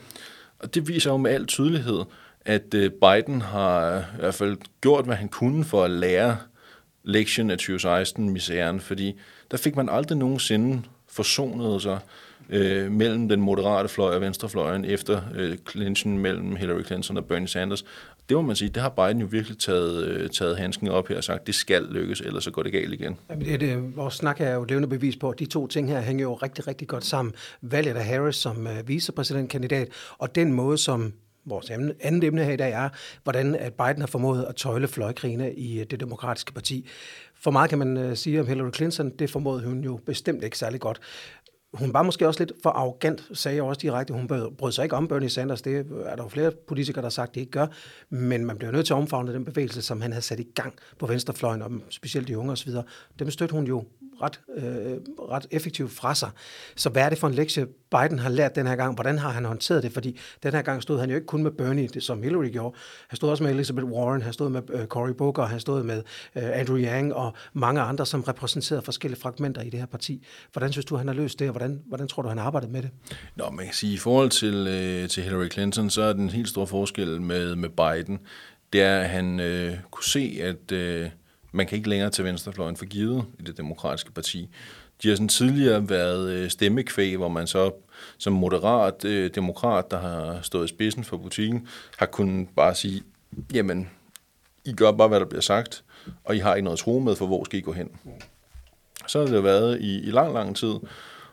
Og 0.59 0.75
det 0.75 0.89
viser 0.89 1.11
jo 1.11 1.17
med 1.17 1.31
al 1.31 1.47
tydelighed, 1.47 2.05
at 2.49 2.75
øh, 2.75 2.91
Biden 2.91 3.41
har 3.41 3.97
øh, 3.97 4.03
i 4.17 4.21
hvert 4.21 4.35
fald 4.35 4.57
gjort, 4.81 5.05
hvad 5.05 5.17
han 5.17 5.29
kunne 5.29 5.65
for 5.65 5.85
at 5.85 5.91
lære 5.91 6.37
lektionen 7.05 7.51
af 7.51 7.57
2016-misæren, 7.61 8.81
fordi 8.81 9.19
der 9.51 9.57
fik 9.57 9.77
man 9.77 9.89
aldrig 9.89 10.19
nogensinde 10.19 10.83
forsonet 11.09 11.83
sig 11.83 11.99
øh, 12.51 12.93
mellem 12.93 13.29
den 13.29 13.41
moderate 13.41 13.89
fløj 13.89 14.15
og 14.15 14.21
venstrefløjen 14.21 14.85
efter 14.85 15.23
øh, 15.35 15.57
clinchen 15.71 16.19
mellem 16.19 16.57
Hillary 16.57 16.83
Clinton 16.83 17.17
og 17.17 17.25
Bernie 17.25 17.49
Sanders. 17.49 17.85
Det 18.29 18.37
må 18.37 18.43
man 18.43 18.57
sige, 18.57 18.69
det 18.69 18.83
har 18.83 18.89
Biden 18.89 19.21
jo 19.21 19.27
virkelig 19.31 19.59
taget, 19.59 20.05
øh, 20.05 20.31
taget 20.31 20.59
handsken 20.59 20.89
op 20.89 21.09
her 21.09 21.17
og 21.17 21.25
sagt, 21.25 21.47
det 21.47 21.55
skal 21.55 21.83
lykkes, 21.83 22.21
ellers 22.21 22.45
så 22.45 22.51
går 22.51 22.63
det 22.63 22.73
galt 22.73 22.93
igen. 22.93 23.17
Jamen, 23.31 23.45
det, 23.45 23.61
det, 23.61 23.97
vores 23.97 24.15
snak 24.15 24.41
er 24.41 24.55
jo 24.55 24.65
levende 24.65 24.89
bevis 24.89 25.17
på, 25.17 25.31
at 25.31 25.39
de 25.39 25.47
to 25.47 25.67
ting 25.67 25.89
her 25.89 26.01
hænger 26.01 26.23
jo 26.23 26.35
rigtig, 26.35 26.69
rigtig 26.69 26.89
godt 26.89 27.05
sammen. 27.05 27.35
Valget 27.63 27.97
af 27.97 28.05
Harris 28.05 28.37
som 28.37 28.67
øh, 28.67 28.89
vicepræsidentkandidat, 28.89 29.89
og 30.19 30.35
den 30.35 30.53
måde, 30.53 30.79
som 30.79 31.13
vores 31.49 31.71
emne, 31.71 31.95
andet 32.01 32.25
emne 32.25 32.45
her 32.45 32.53
i 32.53 32.57
dag 32.57 32.73
er, 32.73 32.89
hvordan 33.23 33.55
at 33.55 33.75
Biden 33.75 34.01
har 34.01 34.07
formået 34.07 34.45
at 34.49 34.57
tøjle 34.57 34.89
fløjkrigene 34.89 35.55
i 35.55 35.81
øh, 35.81 35.87
det 35.91 36.01
demokratiske 36.01 36.53
parti. 36.53 36.87
For 37.35 37.51
meget 37.51 37.71
kan 37.71 37.79
man 37.79 37.97
øh, 37.97 38.17
sige 38.17 38.41
om 38.41 38.47
Hillary 38.47 38.71
Clinton, 38.75 39.11
det 39.11 39.31
formåede 39.31 39.65
hun 39.65 39.85
jo 39.85 40.01
bestemt 40.07 40.45
ikke 40.45 40.59
særlig 40.59 40.81
godt. 40.81 41.01
Hun 41.73 41.93
var 41.93 42.03
måske 42.03 42.27
også 42.27 42.41
lidt 42.41 42.53
for 42.63 42.71
arrogant, 42.71 43.29
sagde 43.33 43.57
jeg 43.57 43.65
også 43.65 43.79
direkte. 43.79 44.15
Hun 44.15 44.29
brød 44.59 44.73
sig 44.73 44.83
ikke 44.83 44.97
om 44.97 45.09
Bernie 45.09 45.31
Sanders. 45.31 45.63
Det 45.63 45.77
er 46.05 46.17
der 46.17 46.23
jo 46.23 46.29
flere 46.29 46.51
politikere, 46.69 47.03
der 47.03 47.07
har 47.07 47.11
sagt, 47.11 47.29
at 47.29 47.35
de 47.35 47.41
ikke 47.41 47.53
gør. 47.53 47.67
Men 48.11 48.45
man 48.45 48.59
bliver 48.59 48.73
nødt 48.73 48.87
til 48.87 48.93
at 48.93 48.97
omfavne 48.97 49.33
den 49.33 49.45
bevægelse, 49.45 49.83
som 49.83 50.01
han 50.01 50.13
havde 50.13 50.25
sat 50.25 50.41
i 50.41 50.47
gang 50.55 50.75
på 50.99 51.07
venstrefløjen, 51.07 51.63
og 51.63 51.71
specielt 51.89 52.29
de 52.29 52.39
unge 52.39 52.53
osv. 52.53 52.73
Dem 53.19 53.31
støttede 53.31 53.59
hun 53.59 53.67
jo 53.67 53.85
ret, 54.23 54.41
øh, 54.57 54.97
ret 55.31 55.47
effektivt 55.51 55.93
fra 55.93 56.15
sig. 56.15 56.31
Så 56.77 56.89
hvad 56.89 57.03
er 57.03 57.09
det 57.09 57.19
for 57.19 57.27
en 57.27 57.35
lektie, 57.35 57.67
Biden 57.91 58.19
har 58.19 58.31
lært 58.31 58.55
den 58.55 58.67
her 58.67 58.77
gang? 58.77 58.95
Hvordan 58.95 59.19
har 59.19 59.31
han 59.31 59.45
håndteret 59.45 59.83
det? 59.83 59.93
Fordi 59.93 60.19
den 60.43 60.53
her 60.53 60.63
gang 60.63 60.83
stod 60.83 61.01
han 61.01 61.11
jo 61.11 61.15
ikke 61.15 61.27
kun 61.27 61.43
med 61.43 61.51
Bernie, 61.51 61.89
det, 61.89 62.03
som 62.03 62.23
Hillary 62.23 62.51
gjorde. 62.53 62.77
Han 63.09 63.17
stod 63.17 63.31
også 63.31 63.45
med 63.45 63.53
Elizabeth 63.53 63.87
Warren, 63.87 64.23
han 64.23 64.33
stod 64.33 64.49
med 64.51 64.63
øh, 64.73 64.87
Cory 64.87 65.11
Booker, 65.11 65.43
han 65.43 65.61
stod 65.61 65.83
med 65.83 66.03
øh, 66.37 66.61
Andrew 66.61 66.79
Yang 66.79 67.15
og 67.15 67.33
mange 67.53 67.81
andre, 67.81 68.07
som 68.07 68.23
repræsenterede 68.23 68.83
forskellige 68.83 69.21
fragmenter 69.21 69.63
i 69.63 69.71
det 69.71 69.81
her 69.81 69.87
parti. 69.87 70.27
Hvordan 70.53 70.73
synes 70.73 70.85
du, 70.85 70.97
han 70.97 71.09
har 71.09 71.15
løst 71.15 71.39
det, 71.39 71.49
og 71.49 71.53
hvordan, 71.53 71.83
hvordan 71.87 72.09
tror 72.09 72.23
du, 72.23 72.29
han 72.29 72.39
har 72.39 72.45
arbejdet 72.45 72.71
med 72.71 72.83
det? 72.83 72.91
Nå, 73.37 73.51
man 73.51 73.65
kan 73.65 73.75
sige, 73.75 73.95
i 73.95 73.99
forhold 73.99 74.31
til, 74.31 74.67
øh, 74.69 75.09
til 75.09 75.23
Hillary 75.23 75.49
Clinton, 75.49 75.91
så 75.91 76.03
er 76.03 76.13
den 76.13 76.31
helt 76.31 76.49
store 76.49 76.67
forskel 76.67 77.21
med, 77.21 77.57
med 77.57 77.69
Biden, 77.69 78.19
det 78.73 78.83
er, 78.83 78.99
at 79.01 79.09
han 79.09 79.41
øh, 79.41 79.75
kunne 79.91 80.05
se, 80.05 80.39
at 80.43 80.73
øh, 80.73 81.11
man 81.53 81.67
kan 81.67 81.77
ikke 81.77 81.89
længere 81.89 82.11
tage 82.11 82.27
venstrefløjen 82.27 82.77
for 82.77 82.85
givet 82.85 83.25
i 83.39 83.43
det 83.43 83.57
demokratiske 83.57 84.13
parti. 84.13 84.49
De 85.03 85.09
har 85.09 85.17
sådan 85.17 85.29
tidligere 85.29 85.89
været 85.89 86.31
øh, 86.31 86.51
stemmekvæg, 86.51 87.17
hvor 87.17 87.29
man 87.29 87.47
så 87.47 87.73
som 88.19 88.33
moderat 88.33 89.05
øh, 89.05 89.31
demokrat, 89.35 89.91
der 89.91 89.99
har 89.99 90.39
stået 90.43 90.65
i 90.65 90.69
spidsen 90.69 91.05
for 91.05 91.17
butikken, 91.17 91.69
har 91.97 92.07
kunnet 92.07 92.49
bare 92.57 92.75
sige, 92.75 93.03
jamen, 93.55 93.91
I 94.65 94.73
gør 94.73 94.93
bare, 94.93 95.09
hvad 95.09 95.21
der 95.21 95.27
bliver 95.27 95.43
sagt, 95.43 95.85
og 96.25 96.37
I 96.37 96.39
har 96.39 96.55
ikke 96.55 96.65
noget 96.65 96.79
tro 96.79 96.99
med, 96.99 97.17
for 97.17 97.27
hvor 97.27 97.45
skal 97.45 97.59
I 97.59 97.63
gå 97.63 97.73
hen? 97.73 97.91
Så 99.07 99.19
har 99.19 99.27
det 99.27 99.45
været 99.45 99.81
i, 99.81 100.01
i 100.01 100.11
lang, 100.11 100.33
lang 100.33 100.57
tid. 100.57 100.75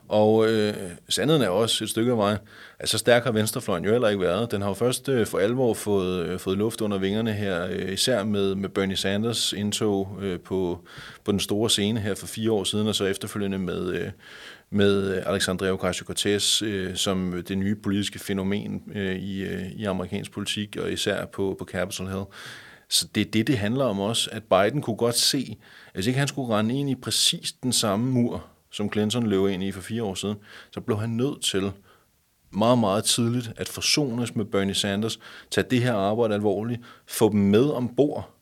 Og 0.09 0.47
øh, 0.47 0.73
sandheden 1.09 1.41
er 1.41 1.49
også 1.49 1.83
et 1.83 1.89
stykke 1.89 2.11
af 2.11 2.17
vejen, 2.17 2.37
at 2.79 2.89
så 2.89 2.97
stærk 2.97 3.23
har 3.23 3.31
venstrefløjen 3.31 3.85
jo 3.85 3.91
heller 3.91 4.09
ikke 4.09 4.21
været. 4.21 4.51
Den 4.51 4.61
har 4.61 4.69
jo 4.69 4.73
først 4.73 5.09
øh, 5.09 5.27
for 5.27 5.37
alvor 5.37 5.73
fået, 5.73 6.25
øh, 6.25 6.39
fået 6.39 6.57
luft 6.57 6.81
under 6.81 6.97
vingerne 6.97 7.33
her, 7.33 7.67
øh, 7.69 7.93
især 7.93 8.23
med, 8.23 8.55
med 8.55 8.69
Bernie 8.69 8.95
Sanders 8.95 9.53
indtog 9.53 10.17
øh, 10.21 10.39
på, 10.39 10.79
på 11.23 11.31
den 11.31 11.39
store 11.39 11.69
scene 11.69 11.99
her 11.99 12.15
for 12.15 12.27
fire 12.27 12.51
år 12.51 12.63
siden, 12.63 12.87
og 12.87 12.95
så 12.95 13.05
efterfølgende 13.05 13.57
med, 13.57 13.93
øh, 13.93 14.11
med 14.69 15.23
Alexandria 15.25 15.75
Ocasio-Cortez 15.75 16.65
øh, 16.65 16.95
som 16.95 17.43
det 17.47 17.57
nye 17.57 17.75
politiske 17.75 18.19
fænomen 18.19 18.83
øh, 18.95 19.15
i, 19.15 19.43
øh, 19.43 19.71
i 19.71 19.83
amerikansk 19.83 20.31
politik, 20.31 20.77
og 20.77 20.91
især 20.91 21.25
på, 21.25 21.55
på 21.59 21.65
Capitol 21.65 22.07
Hill. 22.07 22.23
Så 22.89 23.07
det 23.15 23.21
er 23.21 23.31
det, 23.31 23.47
det 23.47 23.57
handler 23.57 23.85
om 23.85 23.99
også, 23.99 24.29
at 24.31 24.43
Biden 24.43 24.81
kunne 24.81 24.95
godt 24.95 25.15
se, 25.15 25.57
at 25.87 25.93
hvis 25.93 26.07
ikke 26.07 26.19
han 26.19 26.27
skulle 26.27 26.53
rende 26.53 26.79
ind 26.79 26.89
i 26.89 26.95
præcis 26.95 27.51
den 27.63 27.71
samme 27.71 28.11
mur, 28.11 28.45
som 28.75 28.91
Clinton 28.91 29.27
løb 29.27 29.47
ind 29.47 29.63
i 29.63 29.71
for 29.71 29.81
fire 29.81 30.03
år 30.03 30.15
siden, 30.15 30.37
så 30.71 30.81
blev 30.81 30.97
han 30.97 31.09
nødt 31.09 31.41
til 31.41 31.71
meget, 32.51 32.77
meget 32.77 33.03
tidligt 33.03 33.51
at 33.57 33.69
forsones 33.69 34.35
med 34.35 34.45
Bernie 34.45 34.75
Sanders, 34.75 35.19
tage 35.51 35.67
det 35.69 35.81
her 35.81 35.93
arbejde 35.93 36.33
alvorligt, 36.33 36.81
få 37.07 37.29
dem 37.29 37.39
med 37.39 37.69
ombord, 37.69 38.34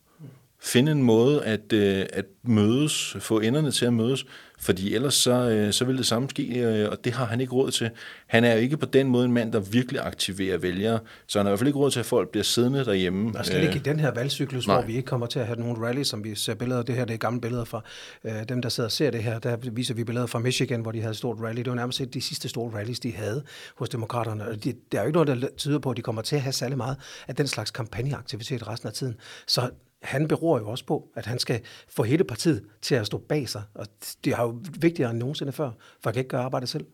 finde 0.64 0.92
en 0.92 1.04
måde 1.04 1.44
at, 1.44 1.74
øh, 1.74 2.06
at 2.14 2.26
mødes, 2.44 3.16
få 3.20 3.40
enderne 3.40 3.72
til 3.72 3.86
at 3.86 3.94
mødes, 3.94 4.26
fordi 4.60 4.96
ellers 4.96 5.14
så, 5.14 5.50
øh, 5.50 5.74
så 5.74 5.86
vil 5.86 5.98
det 5.98 6.06
samme 6.06 6.30
ske, 6.30 6.44
øh, 6.44 6.90
og 6.90 6.98
det 7.04 7.14
har 7.14 7.26
han 7.26 7.42
ikke 7.42 7.54
råd 7.54 7.72
til. 7.72 7.90
Han 8.28 8.44
er 8.44 8.54
jo 8.54 8.60
ikke 8.60 8.78
på 8.78 8.86
den 8.86 9.08
måde 9.08 9.26
en 9.26 9.32
mand, 9.32 9.54
der 9.54 9.60
virkelig 9.60 10.02
aktiverer 10.02 10.58
vælgere, 10.58 11.00
så 11.28 11.40
han 11.40 11.46
har 11.46 11.50
i 11.50 11.52
hvert 11.52 11.60
fald 11.60 11.68
ikke 11.68 11.80
råd 11.80 11.92
til, 11.92 12.00
at 12.00 12.06
folk 12.06 12.30
bliver 12.30 12.44
siddende 12.44 12.86
derhjemme. 12.86 13.40
Og 13.40 13.46
slet 13.46 13.64
ikke 13.64 13.76
i 13.76 13.80
den 13.80 14.00
her 14.00 14.12
valgcyklus, 14.12 14.68
Nej. 14.68 14.76
hvor 14.76 14.86
vi 14.86 14.96
ikke 14.96 15.06
kommer 15.06 15.28
til 15.28 15.40
at 15.40 15.46
have 15.46 15.60
nogle 15.60 15.88
rallies, 15.88 16.08
som 16.08 16.24
vi 16.24 16.36
ser 16.36 16.54
billeder 16.54 16.80
af. 16.80 16.86
Det 16.86 16.96
her 16.96 17.06
det 17.06 17.14
er 17.14 17.18
gamle 17.18 17.42
billeder 17.42 17.66
fra 17.66 17.82
øh, 18.24 18.34
dem, 18.50 18.62
der 18.62 18.70
sidder 18.70 18.88
og 18.88 18.92
ser 18.92 19.12
det 19.12 19.24
her. 19.24 19.40
Der 19.40 19.58
viser 19.72 19.94
vi 19.94 20.04
billeder 20.04 20.28
fra 20.28 20.40
Michigan, 20.40 20.82
hvor 20.82 20.92
de 20.92 21.00
havde 21.00 21.12
et 21.12 21.18
stort 21.18 21.38
rally. 21.42 21.58
Det 21.58 21.70
var 21.70 21.76
nærmest 21.76 22.02
de 22.14 22.22
sidste 22.22 22.50
store 22.50 22.74
rallies, 22.78 23.00
de 23.00 23.12
havde 23.12 23.44
hos 23.76 23.90
demokraterne. 23.90 24.48
Og 24.48 24.64
de, 24.64 24.74
der 24.92 24.98
er 24.98 25.02
jo 25.02 25.08
ikke 25.08 25.24
noget, 25.24 25.42
der 25.42 25.48
tyder 25.58 25.80
på, 25.80 25.92
at 25.92 25.98
de 25.98 26.02
kommer 26.02 26.22
til 26.22 26.36
at 26.36 26.42
have 26.42 26.54
særlig 26.54 26.78
meget 26.78 26.98
af 27.28 27.36
den 27.36 27.48
slags 27.48 27.72
kampagneaktivitet 27.72 28.68
resten 28.68 28.88
af 28.88 28.94
tiden. 28.94 29.16
Så 29.48 29.70
han 30.04 30.28
beror 30.28 30.60
jo 30.60 30.70
også 30.70 30.86
på, 30.86 31.10
at 31.16 31.26
han 31.26 31.40
skal 31.40 31.62
få 31.90 32.04
hele 32.04 32.24
partiet 32.24 32.64
til 32.82 32.96
at 32.96 33.06
stå 33.06 33.18
bag 33.18 33.50
sig. 33.50 33.62
Og 33.74 33.88
det 34.26 34.34
er 34.34 34.42
jo 34.42 34.60
vigtigere 34.80 35.12
end 35.12 35.20
nogensinde 35.20 35.52
før, 35.52 35.72
for 36.02 36.10
han 36.10 36.14
kan 36.14 36.20
ikke 36.20 36.30
gøre 36.30 36.42
arbejdet 36.42 36.70
selv. 36.70 36.86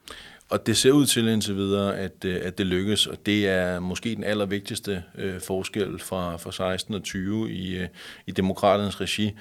Og 0.50 0.65
det 0.65 0.78
ser 0.78 0.91
ud 0.91 1.06
til 1.06 1.28
indtil 1.28 1.56
videre, 1.56 1.98
at, 1.98 2.26
øh, 2.26 2.41
at 2.43 2.58
det 2.58 2.65
lykkes, 2.65 3.08
og 3.08 3.26
det 3.26 3.48
er 3.48 3.80
måske 3.80 4.15
den 4.15 4.24
allervigtigste 4.24 5.04
øh, 5.15 5.41
forskel 5.41 6.00
fra, 6.00 6.38
fra 6.38 6.52
16 6.52 6.93
og 6.95 7.04
20 7.04 7.52
i, 7.52 7.78
øh, 7.78 7.88
i 8.28 8.32
demokraternes 8.32 9.02
regi. 9.02 9.32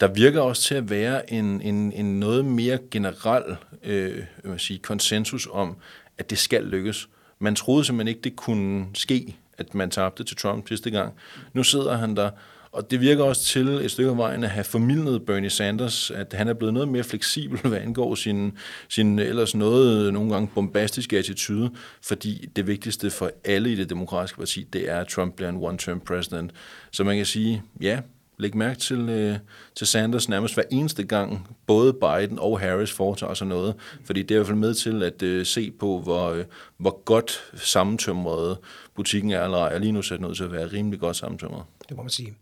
Der 0.00 0.08
virker 0.08 0.40
også 0.40 0.62
til 0.62 0.74
at 0.74 0.90
være 0.90 1.32
en, 1.32 1.60
en, 1.60 1.92
en 1.92 2.20
noget 2.20 2.44
mere 2.44 2.78
generel 2.90 3.56
øh, 3.82 4.24
man 4.44 4.58
sige, 4.58 4.78
konsensus 4.78 5.48
om, 5.52 5.76
at 6.18 6.30
det 6.30 6.38
skal 6.38 6.64
lykkes. 6.64 7.08
Man 7.38 7.54
troede 7.54 7.84
simpelthen 7.84 8.08
ikke, 8.08 8.24
det 8.24 8.36
kunne 8.36 8.86
ske, 8.94 9.36
at 9.58 9.74
man 9.74 9.90
tabte 9.90 10.24
til 10.24 10.36
Trump 10.36 10.68
sidste 10.68 10.90
gang. 10.90 11.14
Nu 11.52 11.62
sidder 11.62 11.96
han 11.96 12.16
der, 12.16 12.30
og 12.74 12.90
det 12.90 13.00
virker 13.00 13.24
også 13.24 13.44
til 13.44 13.68
et 13.68 13.90
stykke 13.90 14.10
af 14.10 14.16
vejen 14.16 14.44
at 14.44 14.50
have 14.50 14.64
formidlet 14.64 15.26
Bernie 15.26 15.50
Sanders, 15.50 16.10
at 16.10 16.32
han 16.32 16.48
er 16.48 16.54
blevet 16.54 16.74
noget 16.74 16.88
mere 16.88 17.04
fleksibel, 17.04 17.60
hvad 17.70 17.78
angår 17.78 18.14
sin, 18.14 18.52
sin 18.88 19.18
ellers 19.18 19.54
noget 19.54 20.12
nogle 20.12 20.32
gange 20.32 20.48
bombastiske 20.54 21.18
attitude, 21.18 21.70
fordi 22.02 22.48
det 22.56 22.66
vigtigste 22.66 23.10
for 23.10 23.30
alle 23.44 23.72
i 23.72 23.74
det 23.74 23.90
demokratiske 23.90 24.38
parti, 24.38 24.66
det 24.72 24.90
er, 24.90 25.00
at 25.00 25.08
Trump 25.08 25.34
bliver 25.34 25.48
en 25.48 25.56
one-term 25.56 25.98
president. 25.98 26.52
Så 26.90 27.04
man 27.04 27.16
kan 27.16 27.26
sige, 27.26 27.62
ja, 27.80 28.00
læg 28.38 28.56
mærke 28.56 28.80
til, 28.80 29.08
øh, 29.08 29.36
til 29.74 29.86
Sanders 29.86 30.28
nærmest 30.28 30.54
hver 30.54 30.64
eneste 30.70 31.04
gang, 31.04 31.48
både 31.66 31.92
Biden 31.92 32.38
og 32.38 32.60
Harris 32.60 32.92
foretager 32.92 33.34
sig 33.34 33.46
noget, 33.46 33.74
fordi 34.04 34.22
det 34.22 34.30
er 34.30 34.34
i 34.34 34.38
hvert 34.38 34.46
fald 34.46 34.58
med 34.58 34.74
til 34.74 35.02
at 35.02 35.22
øh, 35.22 35.46
se 35.46 35.70
på, 35.70 36.00
hvor, 36.00 36.30
øh, 36.30 36.44
hvor 36.76 37.02
godt 37.04 37.52
sammentømret 37.54 38.58
butikken 38.94 39.30
er, 39.30 39.44
eller 39.44 39.64
er 39.64 39.78
lige 39.78 39.92
nu 39.92 40.02
sat 40.02 40.20
nødt 40.20 40.36
til 40.36 40.44
at 40.44 40.52
være 40.52 40.66
rimelig 40.66 41.00
godt 41.00 41.16
sammentømret. 41.16 41.62
Det 41.88 41.96
må 41.96 42.02
man 42.02 42.10
sige. 42.10 42.34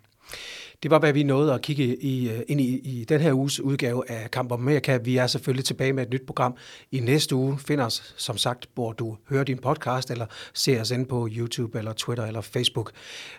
Det 0.83 0.91
var, 0.91 0.99
hvad 0.99 1.13
vi 1.13 1.23
nåede 1.23 1.55
at 1.55 1.63
kigge 1.63 1.97
i, 2.03 2.31
øh, 2.31 2.41
ind 2.49 2.61
i, 2.61 2.79
i 2.79 3.05
den 3.05 3.21
her 3.21 3.33
uges 3.33 3.61
udgave 3.61 4.11
af 4.11 4.31
Kamp 4.31 4.53
om 4.53 4.61
Amerika. 4.61 4.97
Vi 4.97 5.17
er 5.17 5.27
selvfølgelig 5.27 5.65
tilbage 5.65 5.93
med 5.93 6.03
et 6.03 6.11
nyt 6.11 6.27
program 6.27 6.57
i 6.93 7.01
næste 7.01 7.35
uge. 7.35 7.59
Find 7.59 7.81
os, 7.81 8.15
som 8.17 8.37
sagt, 8.37 8.67
hvor 8.75 8.93
du 8.93 9.17
hører 9.29 9.45
din 9.45 9.59
podcast, 9.59 10.11
eller 10.11 10.27
ser 10.55 10.81
os 10.81 10.91
ind 10.91 11.07
på 11.07 11.29
YouTube, 11.33 11.79
eller 11.79 11.93
Twitter, 11.93 12.25
eller 12.25 12.41
Facebook. 12.41 12.93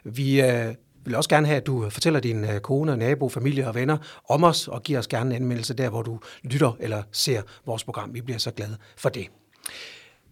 Vi 0.03 0.41
øh, 0.41 0.73
vil 1.06 1.15
også 1.15 1.29
gerne 1.29 1.47
have, 1.47 1.58
at 1.58 1.67
du 1.67 1.89
fortæller 1.89 2.19
din 2.19 2.43
øh, 2.43 2.60
kone, 2.60 2.97
nabo, 2.97 3.29
familie 3.29 3.67
og 3.67 3.75
venner 3.75 3.97
om 4.29 4.43
os, 4.43 4.67
og 4.67 4.84
giver 4.84 4.99
os 4.99 5.08
gerne 5.08 5.29
en 5.29 5.41
anmeldelse 5.41 5.73
der, 5.73 5.89
hvor 5.89 6.01
du 6.01 6.19
lytter 6.43 6.77
eller 6.79 7.03
ser 7.12 7.41
vores 7.65 7.84
program. 7.84 8.13
Vi 8.13 8.21
bliver 8.21 8.38
så 8.38 8.51
glade 8.51 8.77
for 8.97 9.10
det. 9.10 9.27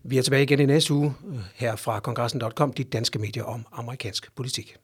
Vi 0.03 0.17
er 0.17 0.21
tilbage 0.21 0.43
igen 0.43 0.59
i 0.59 0.65
næste 0.65 0.93
uge 0.93 1.13
øh, 1.27 1.39
her 1.55 1.75
fra 1.75 1.99
kongressen.com, 1.99 2.73
dit 2.73 2.93
danske 2.93 3.19
medier 3.19 3.43
om 3.43 3.65
amerikansk 3.71 4.35
politik. 4.35 4.77